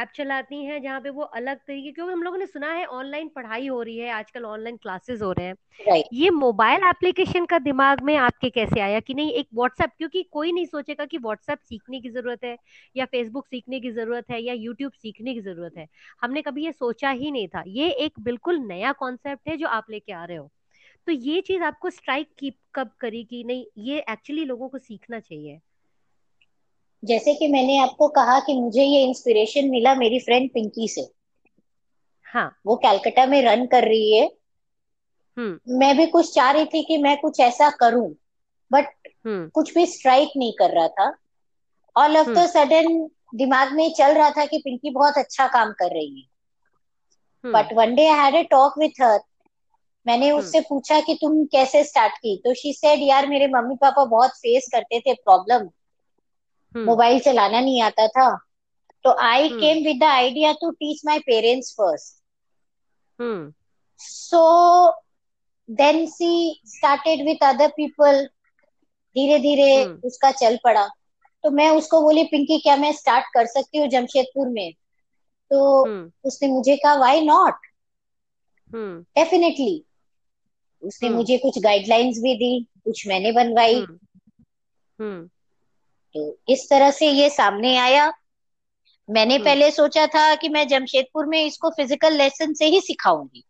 ऐप 0.00 0.08
चलाती 0.14 0.64
हैं 0.64 0.82
जहाँ 0.82 1.00
पे 1.00 1.10
वो 1.10 1.22
अलग 1.22 1.56
तरीके 1.56 1.92
क्योंकि 1.92 2.12
हम 2.12 2.22
लोगों 2.22 2.38
ने 2.38 2.46
सुना 2.46 2.72
है 2.72 2.84
ऑनलाइन 2.84 3.28
पढ़ाई 3.28 3.66
हो 3.66 3.82
रही 3.82 3.98
है 3.98 4.10
आजकल 4.10 4.44
ऑनलाइन 4.44 4.76
क्लासेस 4.76 5.22
हो 5.22 5.32
रहे 5.32 5.46
हैं। 5.46 5.54
Right. 5.88 6.04
ये 6.12 6.30
मोबाइल 6.30 6.84
एप्लीकेशन 6.84 7.44
का 7.44 7.58
दिमाग 7.58 8.02
में 8.02 8.16
आपके 8.16 8.50
कैसे 8.50 8.80
आया 8.80 9.00
कि 9.00 9.14
नहीं 9.14 9.32
एक 9.32 9.48
व्हाट्सएप 9.54 9.90
क्योंकि 9.98 10.22
कोई 10.22 10.52
नहीं 10.52 10.66
सोचेगा 10.66 11.04
कि 11.04 11.18
व्हाट्सएप 11.18 11.58
सीखने 11.58 12.00
की 12.00 12.10
ज़रूरत 12.10 12.44
है 12.44 12.56
या 12.96 13.04
फेसबुक 13.04 13.46
सीखने 13.46 13.80
की 13.80 13.90
ज़रूरत 13.90 14.30
है 14.30 14.42
या 14.42 14.54
यूट्यूब 14.54 14.92
सीखने 14.92 15.34
की 15.34 15.40
ज़रूरत 15.40 15.76
है। 15.78 15.86
हमने 16.22 16.42
कभी 16.42 16.64
ये 16.64 16.72
सोचा 16.72 17.10
ही 17.10 17.30
नहीं 17.30 17.48
था। 17.48 17.62
ये 17.66 17.90
एक 17.90 18.20
बिल्कुल 18.20 18.58
नया 18.58 18.92
कॉन्सेप्ट 18.92 19.48
है 19.48 19.56
जो 19.56 19.66
आप 19.68 19.90
लेके 19.90 20.12
आ 20.12 20.24
रहे 20.24 20.36
हो। 20.36 20.50
तो 21.06 21.12
ये 21.12 21.40
चीज़ 21.40 21.62
आपको 21.62 21.90
स्ट्राइक 21.90 22.52
कब 22.74 22.90
करी 23.00 23.24
कि 23.24 23.44
नहीं 23.44 23.66
ये 23.78 24.04
एक्चुअली 24.10 24.44
लोगों 24.44 24.68
को 24.68 24.78
सीखना 24.78 25.20
चाहिए। 25.20 25.60
जैसे 27.04 27.34
कि 27.34 27.48
मैंने 27.48 27.78
आपको 27.78 28.08
कहा 28.08 28.40
कि 28.40 28.60
मुझे 28.60 28.84
ये 28.84 29.02
इंस्पिरेशन 29.04 29.70
मिला 29.70 29.94
मेरी 29.94 30.20
फ्रेंड 30.20 30.50
पिंकी 30.50 30.88
से। 30.88 31.10
हाँ। 32.24 32.58
वो 32.66 32.76
कैलकाटा 32.76 33.26
में 33.26 33.42
रन 33.42 33.66
कर 33.66 33.84
रही 33.84 34.16
है। 34.16 34.30
हम्म। 35.36 35.78
मैं 35.78 35.96
भी 35.96 36.06
कुछ 36.06 36.34
चाह 36.34 36.50
रही 36.50 36.64
थी 36.64 36.84
कि 36.84 36.98
मैं 36.98 37.20
कुछ 37.20 37.40
ऐसा 37.40 37.70
करूँ 37.70 38.14
बट 38.72 38.86
हम्म। 39.26 39.48
कुछ 39.48 39.74
भी 39.74 39.86
स्ट्राइक 39.86 40.28
नहीं 40.36 40.52
कर 40.52 40.70
रहा 40.70 40.88
था। 40.88 41.16
ऑल 41.96 42.16
ऑफ़ 42.16 42.28
द 42.28 42.46
सडन 42.46 43.10
दिमाग 43.34 43.72
में 43.72 43.92
चल 43.92 44.14
रहा 44.14 44.30
था 44.30 44.46
कि 44.46 44.58
पिंकी 44.58 44.90
बहुत 44.90 45.18
अच्छा 45.18 45.46
काम 45.46 45.72
कर 45.72 45.90
रही 45.90 46.20
है। 46.20 46.30
But 47.52 47.72
one 47.72 47.94
day 47.94 48.06
I 48.06 48.18
had 48.18 48.34
a 48.34 48.42
talk 48.42 48.78
with 48.78 49.02
her 49.02 49.20
मैंने 50.06 50.30
उससे 50.32 50.60
पूछा 50.60 51.00
कि 51.00 51.14
तुम 51.14 51.44
कैसे 51.52 51.82
स्टार्ट 51.84 52.14
की? 52.14 52.36
तो 52.44 52.54
शी 52.54 52.72
सेड 52.74 53.00
यार 53.02 53.28
मेरे 53.28 53.46
मम्मी 53.50 53.74
पापा 53.80 54.04
बहुत 54.06 54.36
फेस 54.36 54.68
करते 54.72 55.00
थे 55.00 55.14
प्रॉब्लम 55.16 55.68
मोबाइल 56.84 57.18
चलाना 57.20 57.60
नहीं 57.60 57.80
आता 57.82 58.06
था. 58.08 58.28
तो 59.04 59.12
I 59.22 59.48
came 59.56 59.84
with 59.84 60.00
the 60.00 60.04
idea 60.06 60.52
to 60.60 60.70
teach 60.72 61.02
my 61.06 61.18
parents 61.26 61.72
first 61.74 62.18
so 64.00 64.40
then 65.68 66.04
she 66.06 66.30
started 66.66 67.24
with 67.26 67.44
other 67.44 67.68
people 67.70 68.24
धीरे 69.16 69.38
धीरे 69.38 69.70
उसका 70.04 70.30
चल 70.32 70.56
पड़ा. 70.64 70.86
तो 71.44 71.50
मैं 71.50 71.68
उसको 71.70 72.00
बोली 72.02 72.24
पिंकी 72.24 72.58
क्या 72.58 72.76
मैं 72.76 72.92
स्टार्ट 72.92 73.26
कर 73.34 73.46
सकती 73.48 73.78
हूँ 73.78 73.88
जमशेदपुर 73.88 74.48
में? 74.48 74.72
तो 75.50 75.62
उसने 76.24 76.48
मुझे 76.48 76.76
कहा 76.76 76.94
वाई 76.96 77.20
नॉट 77.20 77.66
डेफिनेटली 79.16 79.74
उसने 80.82 81.08
मुझे 81.10 81.38
कुछ 81.38 81.58
गाइडलाइंस 81.58 82.18
भी 82.18 82.34
दी 82.36 82.52
कुछ 82.84 83.06
मैंने 83.08 83.32
बनवाई। 83.32 83.86
तो 86.14 86.22
इस 86.48 86.68
तरह 86.70 86.90
से 86.90 87.08
ये 87.08 87.28
सामने 87.30 87.76
आया। 87.78 88.10
मैंने 89.08 89.38
पहले 89.38 89.70
सोचा 89.70 90.06
था 90.06 90.34
कि 90.34 90.48
मैं 90.48 90.66
जमशेदपुर 90.68 91.26
में 91.26 91.42
इसको 91.44 91.70
फ़िज़िकल 91.70 92.16
लेसन 92.16 92.52
से 92.54 92.66
ही 92.66 92.80
सिखाऊँगी। 92.80 93.44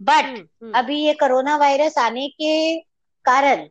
बट 0.00 0.38
अभी 0.74 0.98
ये 0.98 1.12
कोरोना 1.14 1.56
वायरस 1.56 1.98
आने 1.98 2.28
के 2.30 2.78
कारण 3.24 3.68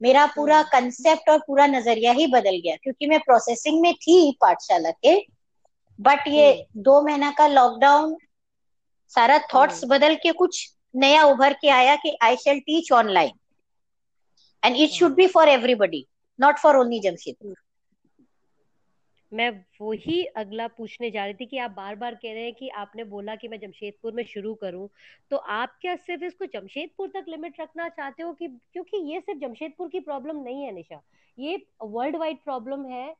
मेरा 0.00 0.24
पूरा 0.26 0.62
कंसेप्ट 0.72 1.30
और 1.30 1.38
पूरा 1.38 1.66
नज़रिया 1.66 2.12
ही 2.12 2.26
बदल 2.26 2.56
गया 2.56 2.76
क्योंकि 2.76 3.06
मैं 3.06 3.18
प्रोसेसिंग 3.20 3.80
में 3.82 3.92
थी 3.96 4.16
पाठशाला 4.40 4.90
के। 4.90 5.14
बट 5.98 6.26
ये 6.28 6.52
दो 6.78 7.00
महीना 7.02 7.30
का 7.30 7.46
लॉकडाउन 7.46 8.16
सारा 9.12 9.38
थॉट्स 9.54 9.84
बदल 9.84 10.14
के 10.14 10.32
कुछ 10.32 10.66
नया 10.94 11.22
उभर 11.24 11.52
के 11.52 11.68
आया 11.70 11.96
कि 11.96 12.16
I 12.22 12.36
shall 12.36 12.58
teach 12.60 12.92
online 12.92 13.38
and 14.62 14.76
it 14.76 14.90
should 14.90 15.14
be 15.14 15.26
for 15.26 15.48
everybody 15.48 16.06
not 16.38 16.58
for 16.58 16.76
only 16.76 17.00
Jamshedpur 17.00 17.54
मैं 19.32 19.48
वही 19.80 20.22
अगला 20.36 20.66
पूछने 20.68 21.10
जा 21.10 21.24
रही 21.24 21.34
थी 21.34 21.46
कि 21.46 21.58
आप 21.58 21.70
बार 21.70 21.94
बार 21.96 22.14
कह 22.14 22.32
रहे 22.32 22.42
हैं 22.44 22.54
कि 22.54 22.68
आपने 22.68 23.04
बोला 23.04 23.34
कि 23.34 23.48
मैं 23.48 23.58
जमशेदपुर 23.60 24.12
में 24.12 24.22
शुरू 24.24 24.54
करूँ 24.54 24.88
तो 25.30 25.36
आप 25.36 25.76
क्या 25.80 25.94
सिर्फ़ 25.96 26.24
इसको 26.24 26.46
जमशेदपुर 26.54 27.08
तक 27.08 27.24
लिमिट 27.28 27.60
रखना 27.60 27.88
चाहते 27.88 28.22
हो 28.22 28.32
कि, 28.32 28.48
क्योंकि 28.48 28.96
ये 29.12 29.20
सिर्फ़ 29.20 29.40
जमशेदपुर 29.40 29.88
की 29.88 30.00
प्रॉब्लम 30.00 30.42
नहीं 30.42 30.62
है, 30.62 30.72
निशा। 30.72 31.00
ये 31.38 31.56
वर्ल्ड 31.82 32.16
वाइड 32.16 32.38
प्रॉब्लम 32.44 32.84
है 32.86 33.14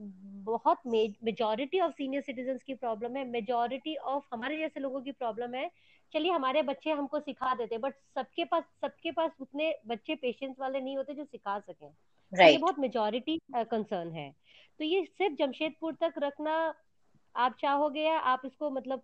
बहुत 0.00 0.78
मेजोरिटी 0.86 1.80
ऑफ़ 1.80 1.92
सीनियर 1.92 2.22
सिटीजन 2.22 2.58
की 2.66 2.74
प्रॉब्लम 2.74 3.16
है 3.16 3.24
मेजोरिटी 3.28 3.96
ऑफ़ 3.96 4.24
हमारे 4.32 4.58
जैसे 4.58 4.80
लोगों 4.80 5.00
की 5.00 5.12
प्रॉब्लम 5.12 5.54
है 5.54 5.70
चलिए 6.12 6.32
हमारे 6.32 6.62
बच्चे 6.62 6.90
हमको 6.90 7.20
सिखा 7.20 7.54
देते 7.54 7.78
बट 7.78 7.94
सबके 7.94 8.44
पास 8.44 8.62
सबके 8.62 9.10
पास 9.10 9.30
उतने 9.40 9.74
बच्चे 9.86 10.14
पेशेंस 10.14 10.56
वाले 10.60 10.80
नहीं 10.80 10.96
होते 10.96 11.14
जो 11.14 11.24
सिखा 11.24 11.58
सकें। 11.58 11.88
Right. 11.88 12.46
तो 12.46 12.52
ये 12.52 12.58
बहुत 12.58 12.78
मेजोरिटी 12.78 13.40
कंसर्न 13.56 14.10
है। 14.12 14.34
तो 14.78 14.84
ये 14.84 15.04
सिर्फ़ 15.04 15.34
जमशेदपुर 15.34 15.92
तक 15.92 16.14
रखना 16.18 16.74
आप 17.36 17.56
चाहोगे 17.60 18.00
या 18.00 18.18
आप 18.18 18.42
इसको 18.44 18.70
मतलब 18.70 19.02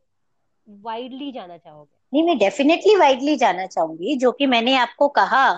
वाइडली 0.68 1.32
जाना 1.32 1.56
चाहोगे? 1.56 1.96
नहीं 2.14 2.22
मैं 2.22 2.38
डेफिनेटली 2.38 2.96
वाइडली 2.96 3.37
जाना 3.37 3.66
चाहूँगी 3.66 4.16
जो 4.16 4.32
कि 4.32 4.46
मैंने 4.46 4.76
आपको 4.76 5.08
कहा 5.08 5.54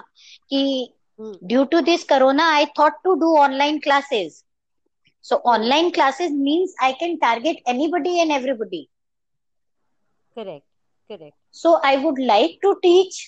कि 0.50 0.94
due 1.20 1.64
to 1.64 1.80
this 1.80 2.04
corona 2.04 2.52
I 2.54 2.66
thought 2.66 2.92
to 3.04 3.14
do 3.14 3.36
online 3.38 3.78
classes 3.78 4.44
so 5.24 5.36
online 5.50 5.90
classes 5.90 6.30
means 6.32 6.74
I 6.82 6.92
can 7.00 7.16
target 7.16 7.62
anybody 7.68 8.16
and 8.18 8.32
everybody 8.32 8.88
correct 10.36 10.66
correct 11.10 11.36
so 11.56 11.74
I 11.86 11.96
would 11.96 12.20
like 12.20 12.58
to 12.62 12.72
teach 12.82 13.22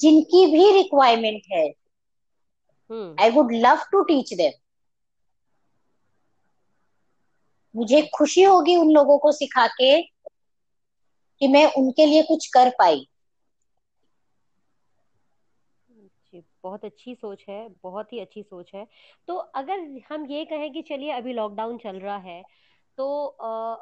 जिनकी 0.00 0.46
भी 0.46 0.70
रिक्वायरमेंट 0.72 1.42
है। 1.52 1.64
I 3.20 3.30
would 3.30 3.52
love 3.54 3.84
to 3.92 4.02
teach 4.04 4.32
them 4.34 4.52
मुझे 7.74 8.00
खुशी 8.14 8.42
होगी 8.42 8.76
उन 8.76 8.90
लोगों 8.90 9.18
को 9.18 9.32
सिखा 9.32 9.66
के 9.70 10.00
कि 10.02 11.48
मैं 11.48 11.64
उनके 11.74 12.06
लिए 12.06 12.22
कुछ 12.22 12.46
कर 12.46 12.70
पाई। 12.78 13.06
बहुत 16.64 16.84
अच्छी 16.84 17.14
सोच 17.14 17.44
है 17.48 17.66
बहुत 17.82 18.12
ही 18.12 18.18
अच्छी 18.20 18.42
सोच 18.42 18.70
है। 18.74 18.86
तो 19.28 19.36
अगर 19.56 19.80
हम 20.10 20.26
ये 20.26 20.44
कहें 20.46 20.72
कि 20.72 20.82
चलिए 20.84 21.12
अभी 21.12 21.32
लॉकडाउन 21.32 21.78
चल 21.78 21.98
रहा 21.98 22.16
है 22.20 22.42
तो 22.98 23.04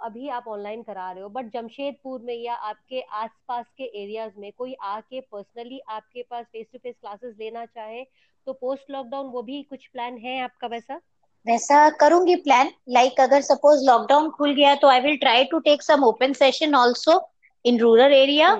अभी 0.02 0.28
आप 0.30 0.44
ऑनलाइन 0.49 0.82
करा 0.82 1.10
रहे 1.12 1.22
हो 1.22 1.28
बट 1.28 1.50
जमशेदपुर 1.52 2.20
में 2.22 2.34
या 2.34 2.54
आपके 2.68 3.00
आसपास 3.14 3.66
के 3.76 3.84
एरियाज़ 4.02 4.38
में 4.38 4.50
कोई 4.52 4.75
आके 4.88 5.20
पर्सनली 5.22 5.80
आपके 5.90 6.22
पास 6.22 6.46
फेस 6.46 6.66
टू 6.72 6.78
फेस 6.78 6.94
क्लासेस 7.00 7.34
लेना 7.38 7.64
चाहे 7.66 8.04
तो 8.46 8.52
पोस्ट 8.54 8.90
लॉकडाउन 8.90 9.26
वो 9.26 9.42
भी 9.42 9.62
कुछ 9.64 9.87
प्लान 9.87 10.18
है 10.18 10.40
आपका 10.40 10.66
वैसा? 10.68 11.00
वैसा 11.46 11.88
करूँगी 12.00 12.34
प्लान 12.38 12.70
लाइक 12.88 13.20
अगर 13.20 13.40
सपोज़ 13.42 13.84
लॉकडाउन 13.87 14.30
खुल 14.30 14.54
गया 14.54 14.75
तो 14.75 14.88
I 14.88 15.00
will 15.00 15.16
try 15.16 15.44
to 15.44 15.58
take 15.60 15.82
some 15.82 16.04
open 16.04 16.32
session 16.34 16.75
also 16.75 17.20
in 17.64 17.78
rural 17.80 18.12
area 18.14 18.52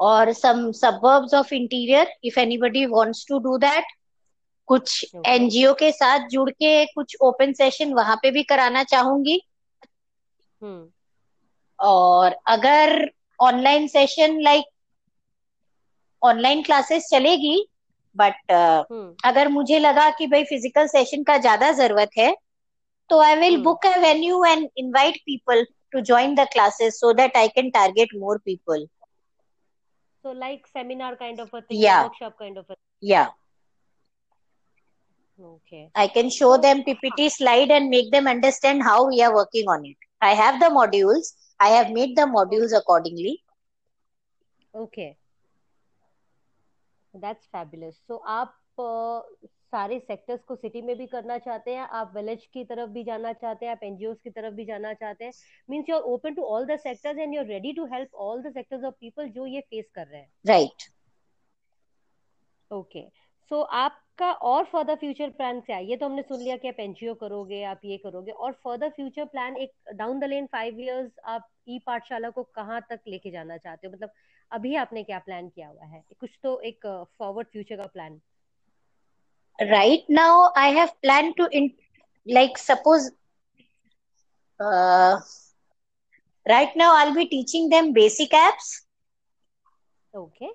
और 0.00 0.32
some 0.32 0.70
suburbs 0.72 1.34
of 1.34 1.54
interior 1.54 2.12
if 2.24 2.38
anybody 2.40 2.84
wants 2.86 3.24
to 3.28 3.38
do 3.38 3.56
that 3.58 3.84
कुछ 4.68 5.14
एनजीओ 5.26 5.72
के 5.74 5.90
साथ 5.92 6.28
जुड़ 6.28 6.50
के 6.50 6.84
कुछ 6.86 7.16
ओपन 7.22 7.52
सेशन 7.52 7.92
वहाँ 7.94 8.16
पे 8.16 8.30
भी 8.30 8.42
कराना 8.42 8.82
चाहूँगी। 8.84 9.40
हम्म। 10.62 10.88
और 11.78 12.36
अगर 12.46 13.10
online 13.40 13.86
session 13.86 14.40
like 14.42 14.64
online 16.22 16.62
classes 16.62 17.08
चलेगी 17.10 17.56
बट 18.16 18.52
हम्म। 18.52 19.14
अगर 19.24 19.48
मुझे 19.48 19.78
लगा 19.78 20.10
कि 20.10 20.26
भाई 20.26 20.44
फ़िज़िकल 20.44 20.86
सेशन 20.86 21.22
का 21.22 21.38
ज़्यादा 21.38 21.70
ज़रूरत 21.72 22.10
है 22.18 22.34
तो 23.10 23.20
I 23.20 23.36
will 23.36 23.56
book 23.62 23.86
a 23.86 23.96
venue 23.98 24.44
and 24.44 24.68
invite 24.76 25.16
people 25.16 25.64
to 25.92 26.00
join 26.00 26.34
the 26.34 26.46
classes 26.52 27.00
so 27.00 27.12
that 27.12 27.36
I 27.36 27.48
can 27.48 27.70
target 27.70 28.14
more 28.14 28.38
people 28.38 28.86
so 30.22 30.30
like 30.30 30.66
seminar 30.66 31.16
kind 31.16 31.40
of 31.40 31.52
a 31.54 31.62
thing 31.62 31.80
yeah 31.84 32.02
workshop 32.02 32.38
kind 32.38 32.58
of 32.58 32.66
a 32.70 32.74
yeah 33.00 33.28
Okay. 35.40 35.90
I 35.94 36.08
can 36.08 36.30
show 36.30 36.56
them 36.56 36.82
PPT 36.84 37.30
slide 37.30 37.70
and 37.70 37.88
make 37.90 38.10
them 38.10 38.26
understand 38.26 38.82
how 38.82 39.08
we 39.08 39.22
are 39.22 39.34
working 39.34 39.68
on 39.68 39.84
it. 39.84 39.96
I 40.20 40.34
have 40.34 40.60
the 40.60 40.66
modules. 40.66 41.32
I 41.60 41.68
have 41.68 41.90
made 41.90 42.16
the 42.16 42.22
modules 42.22 42.76
accordingly. 42.76 43.42
Okay. 44.74 45.16
That's 47.14 47.46
fabulous. 47.46 47.96
So 48.06 48.22
आप 48.26 48.54
uh, 48.78 49.22
सारे 49.72 49.98
sectors 50.00 50.40
को 50.42 50.56
city 50.56 50.82
में 50.82 50.96
भी 50.98 51.06
करना 51.06 51.38
चाहते 51.38 51.74
हैं 51.74 51.86
आप 51.92 52.12
village 52.16 52.46
की 52.52 52.64
तरफ़ 52.64 52.90
भी 52.90 53.04
जाना 53.04 53.32
चाहते 53.34 53.66
हैं 53.66 53.72
आप 53.72 53.82
एनजीओ 53.84 54.14
की 54.14 54.30
तरफ़ 54.30 54.54
भी 54.54 54.64
जाना 54.64 54.92
चाहते 54.94 55.24
हैं 55.24 55.32
means 55.68 55.88
you 55.88 55.96
are 55.96 56.02
open 56.12 56.34
to 56.34 56.42
all 56.46 56.66
the 56.66 56.76
sectors 56.78 57.18
and 57.18 57.34
you 57.34 57.40
are 57.40 57.46
ready 57.46 57.72
to 57.72 57.84
help 57.86 58.14
all 58.28 58.42
the 58.42 58.52
sectors 58.52 58.84
of 58.84 58.94
people 59.00 59.28
जो 59.30 59.46
ये 59.46 59.60
फेस 59.60 59.90
कर 59.94 60.06
रहे 60.06 60.20
हैं। 60.20 60.30
राइट 60.44 60.88
ओके 62.70 63.08
सो 63.50 63.60
आप 63.62 64.04
आपका 64.20 64.30
और 64.44 64.64
फर्दर 64.64 64.94
फ्यूचर 64.94 65.30
प्लान 65.30 65.60
क्या 65.60 65.76
है? 65.76 65.84
ये 65.86 65.96
तो 65.96 66.06
हमने 66.06 66.22
सुन 66.22 66.40
लिया 66.40 66.56
कि 66.56 66.68
आप 66.68 66.80
एनजीओ 66.80 67.14
करोगे 67.14 67.62
आप 67.64 67.80
ये 67.84 67.96
करोगे 67.96 68.30
और 68.32 68.52
फर्दर 68.64 68.88
फ्यूचर 68.90 69.24
प्लान 69.24 69.56
एक 69.56 69.72
down 69.94 70.18
the 70.20 70.24
lane 70.24 70.46
five 70.46 70.80
years 70.80 71.10
आप 71.26 71.48
ई 71.68 71.78
पाठशाला 71.86 72.30
को 72.30 72.42
कहाँ 72.54 72.80
तक 72.90 73.00
लेके 73.08 73.30
जाना 73.30 73.56
चाहते 73.56 73.86
हो? 73.86 73.92
मतलब 73.92 74.10
अभी 74.50 74.74
आपने 74.76 75.02
क्या 75.04 75.18
प्लान 75.18 75.48
किया 75.48 75.68
हुआ 75.68 75.84
है? 75.84 76.02
कुछ 76.20 76.38
तो 76.42 76.58
एक 76.62 76.86
फॉरवर्ड 77.18 77.48
फ्यूचर 77.48 77.76
का 77.76 77.86
plan 77.92 78.20
right 79.58 80.04
now 80.08 80.50
i 80.56 80.68
have 80.68 80.92
planned 81.02 81.36
to 81.36 81.48
in, 81.52 81.70
like 82.26 82.56
suppose 82.58 83.10
uh, 84.60 85.18
right 86.46 86.74
now 86.76 86.94
i'll 86.96 87.14
be 87.14 87.26
teaching 87.26 87.68
them 87.68 87.92
basic 87.92 88.30
apps 88.30 88.80
okay 90.14 90.50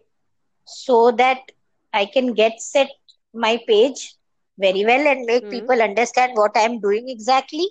so 0.67 0.95
that 1.12 1.51
i 1.93 2.05
can 2.05 2.33
get 2.33 2.60
set 2.62 2.89
my 3.33 3.57
page 3.67 4.15
very 4.57 4.83
well 4.86 5.07
and 5.07 5.25
make 5.25 5.50
Hmm. 5.50 5.50
people 5.50 5.81
understand 5.81 6.33
what 6.36 6.55
i 6.57 6.62
am 6.72 6.79
doing 6.79 7.10
exactly 7.17 7.67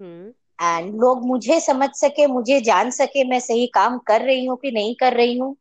hmm 0.00 0.32
and 0.62 0.94
लोग 1.00 1.24
मुझे 1.26 1.58
समझ 1.60 1.88
सके 1.96 2.26
मुझे 2.26 2.60
जान 2.68 2.90
सके 2.98 3.24
मैं 3.30 3.40
सही 3.40 3.66
काम 3.74 3.98
कर 4.08 4.22
रही 4.26 4.44
हूँ 4.44 4.56
कि 4.62 4.70
नहीं 4.70 4.94
कर 5.00 5.14
रही 5.16 5.38
हूँ 5.38 5.56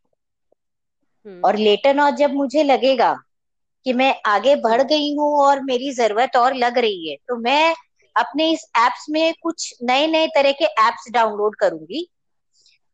हम्म 1.25 1.45
और 1.45 1.57
लेटर 1.57 1.99
ऑन 1.99 2.15
जब 2.15 2.33
मुझे 2.33 2.63
लगेगा 2.63 3.13
कि 3.85 3.93
मैं 3.93 4.13
आगे 4.25 4.55
बढ़ 4.55 4.81
गई 4.81 5.13
हूँ 5.15 5.31
और 5.39 5.61
मेरी 5.63 5.91
ज़रूरत 5.91 6.35
और 6.35 6.53
लग 6.55 6.77
रही 6.77 7.09
है। 7.09 7.15
तो 7.27 7.37
मैं 7.37 7.75
अपने 8.15 8.49
इस 8.51 8.63
एप्स 8.77 9.05
में 9.09 9.33
कुछ 9.41 9.73
नए 9.83 10.07
नए 10.07 10.27
तरह 10.27 10.51
के 10.51 10.65
एप्स 10.65 11.09
डाउनलोड 11.11 11.55
करूँगी 11.55 12.07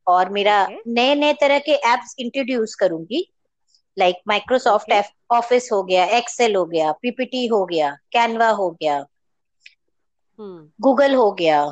और 0.07 0.29
मेरा 0.29 0.67
नए 0.87 1.15
नए 1.15 1.33
तरह 1.33 1.59
के 1.59 1.71
एप्स 1.71 2.15
इंट्रोड्यूस 2.19 2.75
करूँगी। 2.75 3.25
लाइक 3.97 4.15
माइक्रोसॉफ्ट 4.27 4.91
ऑफ़िस 5.31 5.69
हो। 5.71 5.81
गया 5.83 6.05
एक्सेल 6.17 6.55
हो 6.55 6.65
गया 6.65 6.91
पीपीटी 6.91 7.45
हो 7.47 7.65
गया 7.65 7.91
कैनवा 8.11 8.49
हो 8.49 8.69
गया 8.71 8.95
हम्म। 10.39 10.69
गूगल 10.81 11.13
हो 11.15 11.31
गया 11.31 11.63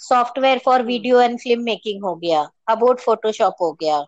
software 0.00 0.58
for 0.58 0.78
hmm. 0.80 0.88
Video 0.88 1.20
and 1.20 1.38
film 1.40 1.62
making 1.62 2.04
हो 2.04 2.14
गया 2.16 2.40
अबोट 2.68 3.00
फोटोशॉप 3.00 3.56
हो 3.60 3.72
गया 3.72 3.98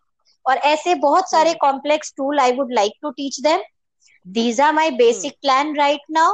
और 0.47 0.57
ऐसे 0.67 0.95
बहुत 0.97 1.31
सारे 1.31 1.51
हम्म। 1.51 1.59
Complex 1.61 2.13
tool 2.17 2.41
I 2.41 2.53
would 2.53 2.73
like 2.73 2.93
to 3.03 3.11
teach 3.11 3.41
them 3.41 3.61
these 4.27 4.59
are 4.59 4.73
my 4.73 4.91
basic 4.91 5.41
plan 5.41 5.73
right 5.77 6.01
now 6.09 6.29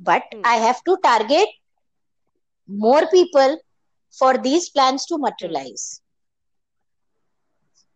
but 0.00 0.22
Hmm. 0.32 0.40
i 0.44 0.56
have 0.64 0.82
to 0.88 0.96
target 1.06 1.48
more 2.68 3.06
people 3.14 3.56
for 4.18 4.32
these 4.48 4.68
plans 4.70 5.06
to 5.06 5.18
materialize 5.18 5.86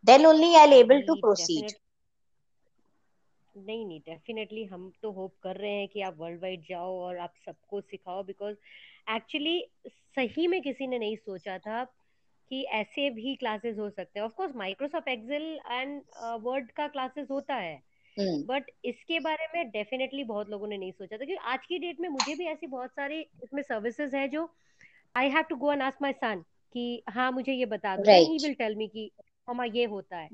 then 0.04 0.26
only 0.26 0.50
i'll 0.56 0.74
able 0.74 1.02
to 1.10 1.16
proceed 1.26 1.64
definite- 1.66 1.80
नहीं 3.56 3.84
नहीं 3.86 4.00
definitely 4.06 4.64
हम 4.64 4.90
तो 5.02 5.10
hope 5.12 5.34
कर 5.42 5.56
रहे 5.60 5.72
हैं 5.78 5.88
कि 5.88 6.00
आप 6.02 6.16
world 6.18 6.40
wide 6.42 6.62
जाओ 6.68 6.94
और 7.06 7.18
आप 7.26 7.34
सबको 7.46 7.80
सिखाओ 7.80 8.22
बिकॉज़ 8.30 8.56
एक्चुअली 9.16 9.56
सही 10.16 10.46
में 10.48 10.60
किसी 10.62 10.86
ने 10.86 10.98
नहीं 10.98 11.16
सोचा 11.16 11.58
था 11.66 11.82
कि 12.50 12.62
ऐसे 12.72 13.08
भी 13.10 13.34
क्लासेस 13.36 13.78
हो 13.78 13.88
सकते 13.90 14.18
हैं। 14.18 14.24
Of 14.26 14.32
course 14.32 14.56
Microsoft 14.56 15.08
Excel 15.08 15.42
and 15.70 16.00
Word 16.42 16.70
का 16.70 16.88
क्लासेस 16.88 17.28
होता 17.30 17.54
है. 17.54 17.80
बट 18.16 18.70
इसके 18.84 19.18
बारे 19.20 19.46
में 19.54 19.70
डेफिनेटली 19.70 20.24
बहुत 20.24 20.50
लोगों 20.50 20.66
ने 20.68 20.78
नहीं 20.78 20.92
सोचा 20.92 21.16
था 21.16 21.24
क्योंकि 21.24 21.44
आज 21.44 21.66
की 21.66 21.78
डेट 21.78 22.00
में 22.00 22.08
मुझे 22.08 22.34
भी 22.34 22.46
ऐसी 22.46 22.66
बहुत 22.66 22.90
सारी 22.90 23.20
इसमें 23.20 23.62
सर्विसेज़ 23.62 24.16
है 24.16 24.26
जो 24.28 24.48
I 25.14 25.28
have 25.28 25.42
to 25.42 25.56
go 25.56 25.72
and 25.72 25.82
ask 25.82 26.02
my 26.02 26.12
son 26.12 26.44
कि 26.74 27.02
हाँ 27.10 27.30
मुझे 27.32 27.52
ये 27.52 27.66
बता 27.66 27.96
दो। 27.96 28.12
ही 28.12 28.38
विल 28.38 28.54
टेल 28.54 28.74
मी 28.76 28.88
कि 28.88 29.10
मम्मा 29.48 29.64
ये 29.64 29.84
होता 29.84 30.16
है. 30.16 30.28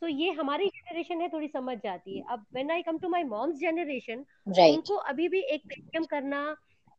तो 0.00 0.08
ये 0.08 0.30
हमारी 0.30 0.66
जनरेशन 0.68 1.20
है 1.20 1.28
थोड़ी 1.28 1.48
समझ 1.48 1.76
जाती 1.78 2.16
है। 2.18 2.24
अब 2.30 2.44
when 2.54 2.70
I 2.70 2.82
come 2.82 2.98
to 2.98 3.08
my 3.08 3.24
mom's 3.24 3.58
generation 3.58 4.24
उनको 4.48 4.96
अभी 5.10 5.28
भी 5.28 5.40
एक 5.44 5.62
पेटीएम 5.68 6.04
करना 6.04 6.44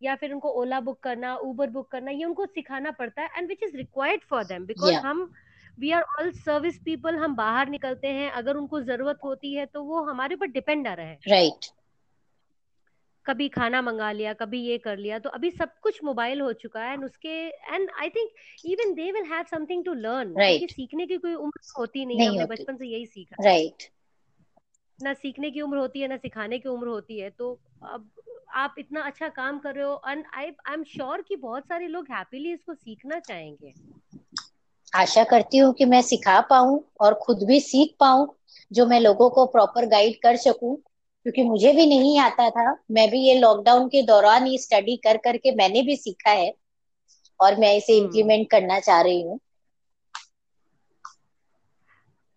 या 0.01 0.15
फिर 0.15 0.33
उनको 0.33 0.49
ओला 0.51 0.79
बुक 0.79 0.99
करना 0.99 1.35
उबर 1.35 1.69
बुक 1.69 1.91
करना 1.91 2.11
ये 2.11 2.25
उनको 2.25 2.45
सिखाना 2.45 2.91
पड़ता 2.91 3.21
है 3.21 3.29
and 3.37 3.47
which 3.47 3.63
is 3.63 3.77
required 3.77 4.21
for 4.21 4.43
them 4.43 4.65
because 4.65 4.93
हम 5.05 5.31
we 5.79 5.91
are 5.91 6.03
all 6.19 6.31
service 6.31 6.77
people 6.85 7.15
हम 7.15 7.35
बाहर 7.35 7.69
निकलते 7.69 8.07
हैं 8.07 8.29
अगर 8.31 8.57
उनको 8.57 8.81
ज़रूरत 8.81 9.19
होती 9.23 9.53
है 9.53 9.65
तो 9.65 9.83
वो 9.83 10.03
हमारे 10.03 10.35
ऊपर 10.35 10.47
डिपेंड 10.47 10.87
आ 10.87 10.93
रहे। 10.93 11.05
हैं 11.05 11.19
right. 11.31 11.71
कभी 13.25 13.47
खाना 13.49 13.81
मंगा 13.81 14.11
लिया 14.11 14.33
कभी 14.33 14.61
ये 14.61 14.77
कर 14.77 14.97
लिया 14.97 15.19
तो 15.19 15.29
अभी 15.29 15.51
सब 15.51 15.71
कुछ 15.81 16.03
मोबाइल 16.03 16.41
हो 16.41 16.51
चुका 16.53 16.83
है 16.83 16.93
एंड 16.93 17.03
उसके 17.05 17.29
and 17.47 17.89
I 18.01 18.09
think 18.09 18.29
even 18.65 18.93
they 18.93 19.11
will 19.11 19.23
have 19.23 19.45
something 19.51 19.85
to 19.85 19.93
learn. 19.93 20.33
सीखने 20.67 21.07
की 21.07 21.17
कोई 21.17 21.33
उम्र 21.33 21.71
होती 21.79 22.05
नहीं, 22.05 22.17
नहीं 22.17 22.39
है 22.39 22.45
बचपन 22.45 22.77
से 22.77 22.87
यही 22.87 23.05
सीखा। 23.05 23.43
Right 23.43 23.73
right. 23.73 23.91
ना 24.99 25.13
सीखने 25.13 25.51
की 25.51 25.61
उम्र 25.61 25.77
होती 25.77 26.01
है 26.01 26.07
ना 26.07 26.17
सिखाने 26.17 26.59
की 26.59 26.69
उम्र 26.69 26.87
होती 26.87 27.19
है 27.19 27.29
तो 27.29 27.59
अब 27.83 28.09
आप 28.49 28.75
इतना 28.79 29.01
अच्छा 29.01 29.27
काम 29.29 29.59
कर 29.59 29.75
रहे 29.75 29.83
हो 29.83 30.01
and 30.07 30.23
I 30.35 30.45
I 30.45 30.73
am 30.73 30.83
sure 30.83 31.21
कि 31.21 31.35
बहुत 31.35 31.63
सारे 31.63 31.87
लोग 31.87 32.07
हैप्पीली 32.11 32.53
इसको 32.53 32.73
सीखना 32.73 33.19
चाहेंगे। 33.19 33.73
आशा 34.93 35.23
करती 35.23 35.57
हूँ 35.57 35.73
कि 35.73 35.85
मैं 35.85 36.01
सिखा 36.01 36.39
पाऊँ 36.41 36.79
और 37.01 37.13
खुद 37.13 37.43
भी 37.43 37.59
सीख 37.59 37.95
पाऊँ 37.99 38.27
जो 38.71 38.85
मैं 38.85 38.99
लोगों 38.99 39.29
को 39.29 39.45
प्रॉपर 39.45 39.85
गाइड 39.85 40.15
कर 40.23 40.35
सकूँ 40.37 40.75
क्योंकि 40.75 41.43
मुझे 41.43 41.73
भी 41.73 41.85
नहीं 41.87 42.19
आता 42.19 42.49
था। 42.49 42.71
मैं 42.91 43.09
भी 43.11 43.19
ये 43.19 43.33
लॉकडाउन 43.39 43.87
के 43.87 44.01
दौरान 44.03 44.45
ही 44.45 44.57
स्टडी 44.57 44.95
कर 44.97 45.17
करके 45.17 45.55
मैंने 45.55 45.81
भी 45.81 45.95
सीखा 45.95 46.31
है 46.31 46.53
और 47.39 47.59
मैं 47.59 47.75
इसे। 47.77 47.97
इम्प्लीमेंट 47.97 48.49
करना 48.51 48.79
चाह 48.79 49.01
रही 49.01 49.21
हूँ 49.21 49.39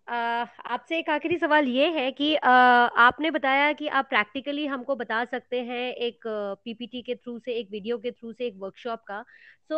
आपसे 0.11 0.97
एक 0.99 1.09
आखिरी 1.09 1.37
सवाल 1.37 1.67
ये 1.67 1.87
है 1.91 2.11
कि 2.11 2.33
आपने 2.35 3.29
बताया 3.31 3.71
कि 3.73 3.87
आप 3.89 4.05
प्रैक्टिकली 4.09 4.65
हमको 4.67 4.95
बता 4.95 5.23
सकते 5.25 5.61
हैं 5.63 5.93
एक 5.97 6.27
पीपीटी 6.27 7.01
के 7.01 7.15
थ्रू 7.15 7.37
से, 7.39 7.51
एक 7.51 7.67
वीडियो 7.71 7.97
के 7.97 8.11
थ्रू 8.11 8.31
से, 8.33 8.45
एक 8.45 8.55
वर्कशॉप 8.59 9.03
का। 9.07 9.21
So 9.63 9.77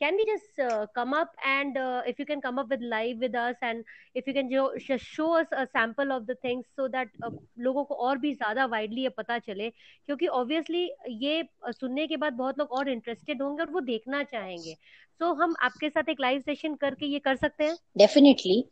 can 0.00 0.16
we 0.16 0.24
just 0.24 0.60
come 0.94 1.16
up 1.18 1.32
and 1.46 1.78
if 2.08 2.20
you 2.20 2.24
can 2.26 2.40
come 2.40 2.58
up 2.60 2.68
with 2.70 2.82
live 2.82 3.18
with 3.20 3.36
us 3.36 3.56
and 3.62 3.82
if 4.16 4.28
you 4.28 4.34
can 4.34 4.48
जो, 4.48 4.96
show 4.98 5.26
us 5.30 5.52
a 5.52 5.64
sample 5.64 6.12
of 6.12 6.22
the 6.24 6.36
things 6.44 6.66
so 6.66 6.86
that 6.88 7.10
लोगों 7.58 7.84
को 7.84 7.94
और 7.96 8.18
भी 8.18 8.32
ज़्यादा 8.34 8.66
widely 8.66 9.02
ये 9.02 9.08
पता 9.08 9.38
चले। 9.38 9.70
क्योंकि 9.70 10.26
ऑब्वियसली 10.28 10.88
ये 11.24 11.42
सुनने 11.70 12.06
के 12.06 12.16
बाद 12.16 12.32
बहुत 12.34 12.58
लोग 12.58 12.72
और 12.72 12.88
इंटरेस्टेड 12.88 13.42
होंगे 13.42 13.62
और 13.62 13.70
वो 13.70 13.80
देखना 13.82 14.22
चाहेंगे। 14.24 14.74
सो, 14.74 15.32
हम 15.34 15.54
आपके 15.62 15.90
साथ 15.90 16.08
एक 16.08 16.20
लाइव 16.20 16.40
सेशन 16.40 16.74
करके 16.76 17.06
ये 17.06 17.18
कर 17.18 17.36
सकते 17.36 17.64
हैं? 17.64 17.76
Definitely. 17.98 18.64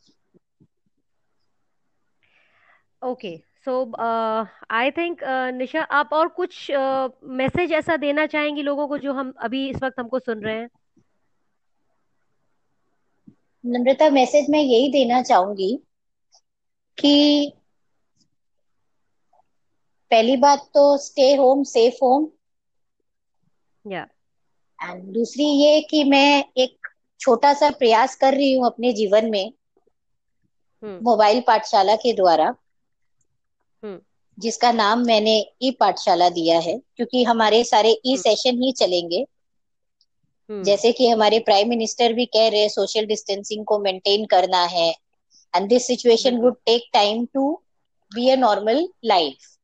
Okay 3.03 3.31
so 3.65 3.73
I 4.71 4.91
think 4.91 5.21
Nisha 5.55 5.83
आप 5.83 6.11
और 6.13 6.29
कुछ 6.29 6.71
मैसेज 7.25 7.71
uh, 7.71 7.77
ऐसा 7.77 7.97
देना 7.97 8.27
चाहेंगी 8.27 8.63
लोगों 8.63 8.89
को 8.89 8.99
जो 8.99 9.13
हम 9.13 9.35
अभी 9.39 9.71
इस 9.71 9.83
वक्त 9.83 10.01
हमको 10.01 10.19
सुन 10.19 10.41
रहे 10.41 10.57
हैं? 10.57 10.69
नम्रता 13.65 14.11
मैसेज 14.11 14.47
मैं 14.51 14.61
यही 14.61 14.93
देना 14.93 15.23
चाहूँगी 15.23 15.83
कि 16.99 17.53
पहली 20.11 20.37
बात 20.37 20.59
तो 20.75 20.97
स्टे 20.99 21.35
होम 21.35 21.63
सेफ़ 21.63 21.95
होम 22.03 22.29
या 23.85 24.07
एंड 24.83 25.03
दूसरी 25.15 25.45
ये 25.45 25.81
कि 25.81 26.05
मैं 26.05 26.45
एक 26.57 26.89
छोटा 27.21 27.55
सा 27.55 27.71
प्रयास 27.71 28.17
कर 28.17 28.35
रही 28.35 28.53
हूँ 28.55 28.67
अपने 28.67 28.93
जीवन 28.93 29.31
में 29.31 29.53
हम्म 30.83 31.03
मोबाइल 31.03 31.41
पाठशाला 31.47 31.97
के 31.97 32.13
द्वारा। 32.13 32.55
जिसका 34.39 34.71
नाम 34.73 35.05
मैंने 35.07 35.35
ई 35.63 35.71
पाठशाला 35.71 36.29
दिया 36.29 36.59
है 36.59 36.79
क्योंकि 36.97 37.23
हमारे 37.25 37.63
सारे 37.65 37.91
ई 37.91 38.11
हम्म। 38.11 38.21
सेशन 38.23 38.63
ही 38.63 38.73
चलेंगे। 38.73 39.27
हम्म। 40.51 40.63
जैसे 40.65 40.93
कि 40.93 41.09
हमारे 41.09 41.39
प्राइम 41.39 41.69
मिनिस्टर 41.69 42.13
भी 42.13 42.27
कह 42.27 42.49
रहे 42.49 42.61
हैं 42.61 42.69
सोशल 42.69 43.07
डिस्टेंसिंग 43.07 43.65
को 43.65 43.79
मेंटेन 43.79 44.25
करना 44.27 44.65
है 44.65 44.89
and 45.55 45.69
this 45.69 45.87
situation 45.87 46.37
would 46.37 46.57
take 46.67 46.89
time 46.93 47.25
to 47.35 47.51
be 48.13 48.29
a 48.31 48.37
normal 48.37 48.89
life 49.05 49.57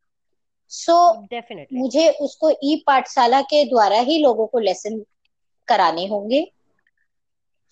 so 0.70 0.96
definitely 1.30 1.78
मुझे 1.78 2.08
उसको 2.20 2.50
ई 2.64 2.82
पाठशाला 2.86 3.40
के 3.42 3.64
द्वारा 3.64 3.98
ही 4.00 4.18
लोगों 4.18 4.46
को 4.46 4.58
लेसन 4.58 5.04
कराने 5.68 6.06
होंगे। 6.06 6.40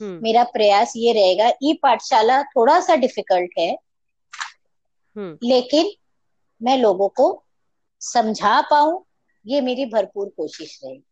हम्म। 0.00 0.22
मेरा 0.22 0.42
प्रयास 0.44 0.92
ये 0.96 1.12
रहेगा 1.12 1.52
ई 1.62 1.72
पाठशाला 1.82 2.42
थोड़ा 2.42 2.80
सा 2.80 2.94
डिफ़िकल्ट 2.96 3.58
है 3.58 3.70
हम्म। 5.16 5.38
लेकिन 5.42 5.90
मैं 6.62 6.76
लोगों 6.78 7.08
को 7.10 7.26
समझा 8.00 8.60
पाऊँ, 8.70 9.04
ये 9.46 9.60
मेरी 9.60 9.86
भरपूर 9.86 10.28
कोशिश 10.36 10.78
रहेगी 10.84 11.02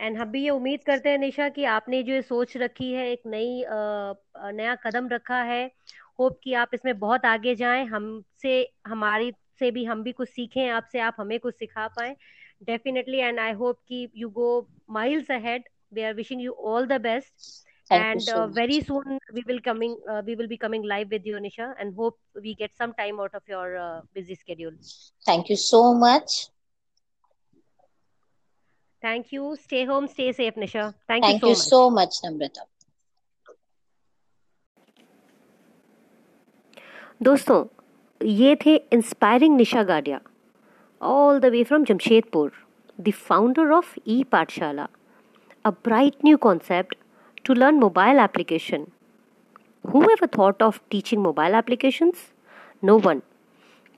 एंड 0.00 0.16
हम 0.18 0.30
भी 0.30 0.42
ये 0.44 0.50
उम्मीद 0.50 0.82
करते 0.84 1.10
हैं, 1.10 1.18
निशा, 1.18 1.48
कि 1.48 1.64
आपने 1.66 2.02
जो 2.02 2.12
ये 2.12 2.22
सोच 2.22 2.56
रखी 2.56 2.92
है, 2.92 3.06
एक 3.12 3.22
नई 3.26 3.64
नया 4.56 4.74
कदम 4.76 5.08
रखा 5.08 5.42
है। 5.42 5.64
होप 6.18 6.38
कि 6.44 6.52
आप 6.54 6.70
इसमें 6.74 6.98
बहुत 6.98 7.24
आगे 7.26 7.54
जाएँ। 7.54 7.84
हमसे, 7.86 8.68
हमारी 8.86 9.32
से 9.58 9.70
भी 9.70 9.84
हम 9.84 10.02
भी 10.02 10.12
कुछ 10.12 10.28
सीखें, 10.28 10.68
आपसे 10.70 11.00
आप 11.00 11.16
हमें 11.18 11.38
कुछ 11.40 11.54
सिखा 11.54 11.86
पाएँ। 11.88 12.14
डेफिनेटली 12.64 13.18
एंड 13.18 13.38
आई 13.40 13.52
होप 13.52 13.78
कि 13.88 14.08
you 14.16 14.28
go 14.30 14.48
miles 14.90 15.30
ahead 15.30 15.68
we 15.94 16.02
are 16.02 16.14
wishing 16.14 16.42
you 16.42 16.52
all 16.66 16.86
the 16.86 17.00
best 17.00 17.64
Thank 17.89 18.03
and 18.03 18.21
you 18.21 18.25
so 18.25 18.43
uh, 18.43 18.47
very 18.47 18.77
much. 18.77 18.87
soon 18.87 19.17
we 19.33 19.43
will 19.47 19.59
coming 19.61 19.95
uh, 20.09 20.21
we 20.25 20.35
will 20.35 20.47
be 20.47 20.57
coming 20.57 20.83
live 20.83 21.09
with 21.11 21.25
you 21.25 21.39
nisha 21.45 21.65
and 21.79 21.93
hope 21.95 22.17
we 22.45 22.53
get 22.55 22.71
some 22.81 22.93
time 22.93 23.19
out 23.19 23.33
of 23.35 23.43
your 23.53 23.65
uh, 23.77 24.01
busy 24.13 24.35
schedule 24.35 24.75
Thank 25.25 25.49
you 25.49 25.57
so 25.57 25.81
much. 25.93 26.37
thank 29.03 29.31
you 29.31 29.55
stay 29.61 29.83
home 29.91 30.07
stay 30.07 30.31
safe 30.31 30.55
nisha 30.65 30.83
thank, 31.07 31.25
Thank 31.25 31.41
you 31.43 31.49
you 31.49 31.55
so 31.55 31.89
much 31.89 32.19
so 32.19 32.21
much, 32.21 32.21
Namrata. 32.25 32.67
दोस्तों 37.23 37.63
ये 38.27 38.55
थे 38.65 38.75
inspiring 38.93 39.55
Nisha 39.57 39.83
Gadia 39.83 40.19
all 41.01 41.39
the 41.39 41.45
way 41.55 41.63
from 41.63 41.83
Jamshedpur 41.85 42.51
the 43.07 43.11
founder 43.27 43.71
of 43.73 43.93
E 44.07 44.23
Pathshala 44.31 44.87
a 45.65 45.69
bright 45.85 46.25
new 46.25 46.37
concept 46.47 46.95
to 47.46 47.54
learn 47.54 47.74
mobile 47.74 48.18
application 48.18 48.86
who 49.84 50.02
ever 50.02 50.26
thought 50.38 50.62
of 50.62 50.80
teaching 50.90 51.22
mobile 51.22 51.54
applications 51.54 52.32
no 52.84 52.98
one 52.98 53.22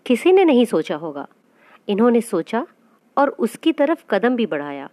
किसी 0.07 0.33
ने 0.33 0.45
नहीं 0.45 0.65
सोचा 0.65 0.97
होगा। 0.97 1.27
इन्होंने 1.89 2.21
सोचा 2.21 2.67
और 3.17 3.29
उसकी 3.29 3.73
तरफ़ 3.73 4.05
कदम 4.11 4.37
भी 4.37 4.47
बढ़ाया। 4.47 4.89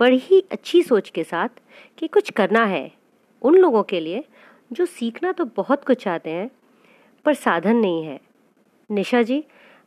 बड़ी 0.00 0.18
ही 0.18 0.42
अच्छी 0.52 0.82
सोच 0.82 1.10
के 1.10 1.24
साथ 1.24 1.48
कि 1.98 2.06
कुछ 2.06 2.30
करना 2.30 2.64
है। 2.64 2.90
उन 3.42 3.56
लोगों 3.56 3.82
के 3.82 4.00
लिए 4.00 4.24
जो 4.72 4.86
सीखना 4.86 5.32
तो 5.32 5.44
बहुत 5.44 5.84
कुछ 5.84 6.02
चाहते 6.02 6.30
हैं, 6.30 6.50
पर 7.24 7.34
साधन 7.34 7.76
नहीं 7.76 8.04
है। 8.04 8.20
निशा 8.90 9.22
जी, 9.22 9.44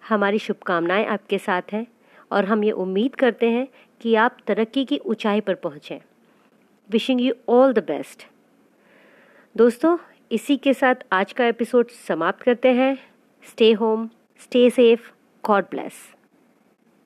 हमारी 0.10 0.40
शुभकामनाएँ 0.40 1.06
आपके 1.06 1.38
साथ 1.38 1.62
हैं 1.72 1.86
और 2.32 2.46
हम 2.46 2.64
ये 2.64 2.72
उम्मीद 2.72 3.16
करते 3.16 3.50
हैं 3.50 3.68
कि 4.02 4.16
आप 4.16 4.38
तरक्की 4.48 4.86
की 4.86 4.98
ऊंचाई 4.98 5.42
पर 5.42 5.56
पहुंचें। 5.56 6.00
Wishing 6.90 7.22
you 7.22 7.34
all 7.50 7.74
the 7.74 7.80
best 7.80 8.28
दोस्तों, 9.58 9.98
इसी 10.32 10.58
के 10.58 10.74
साथ 10.74 10.96
आज 11.12 11.34
का 11.34 11.46
एपिसोड 11.46 11.90
समाप्त 12.08 12.42
करते 12.42 12.74
हैं। 12.74 12.96
Stay 13.44 13.72
home 13.72 14.10
stay 14.40 14.70
safe 14.70 15.12
God 15.46 15.66
bless 15.72 16.13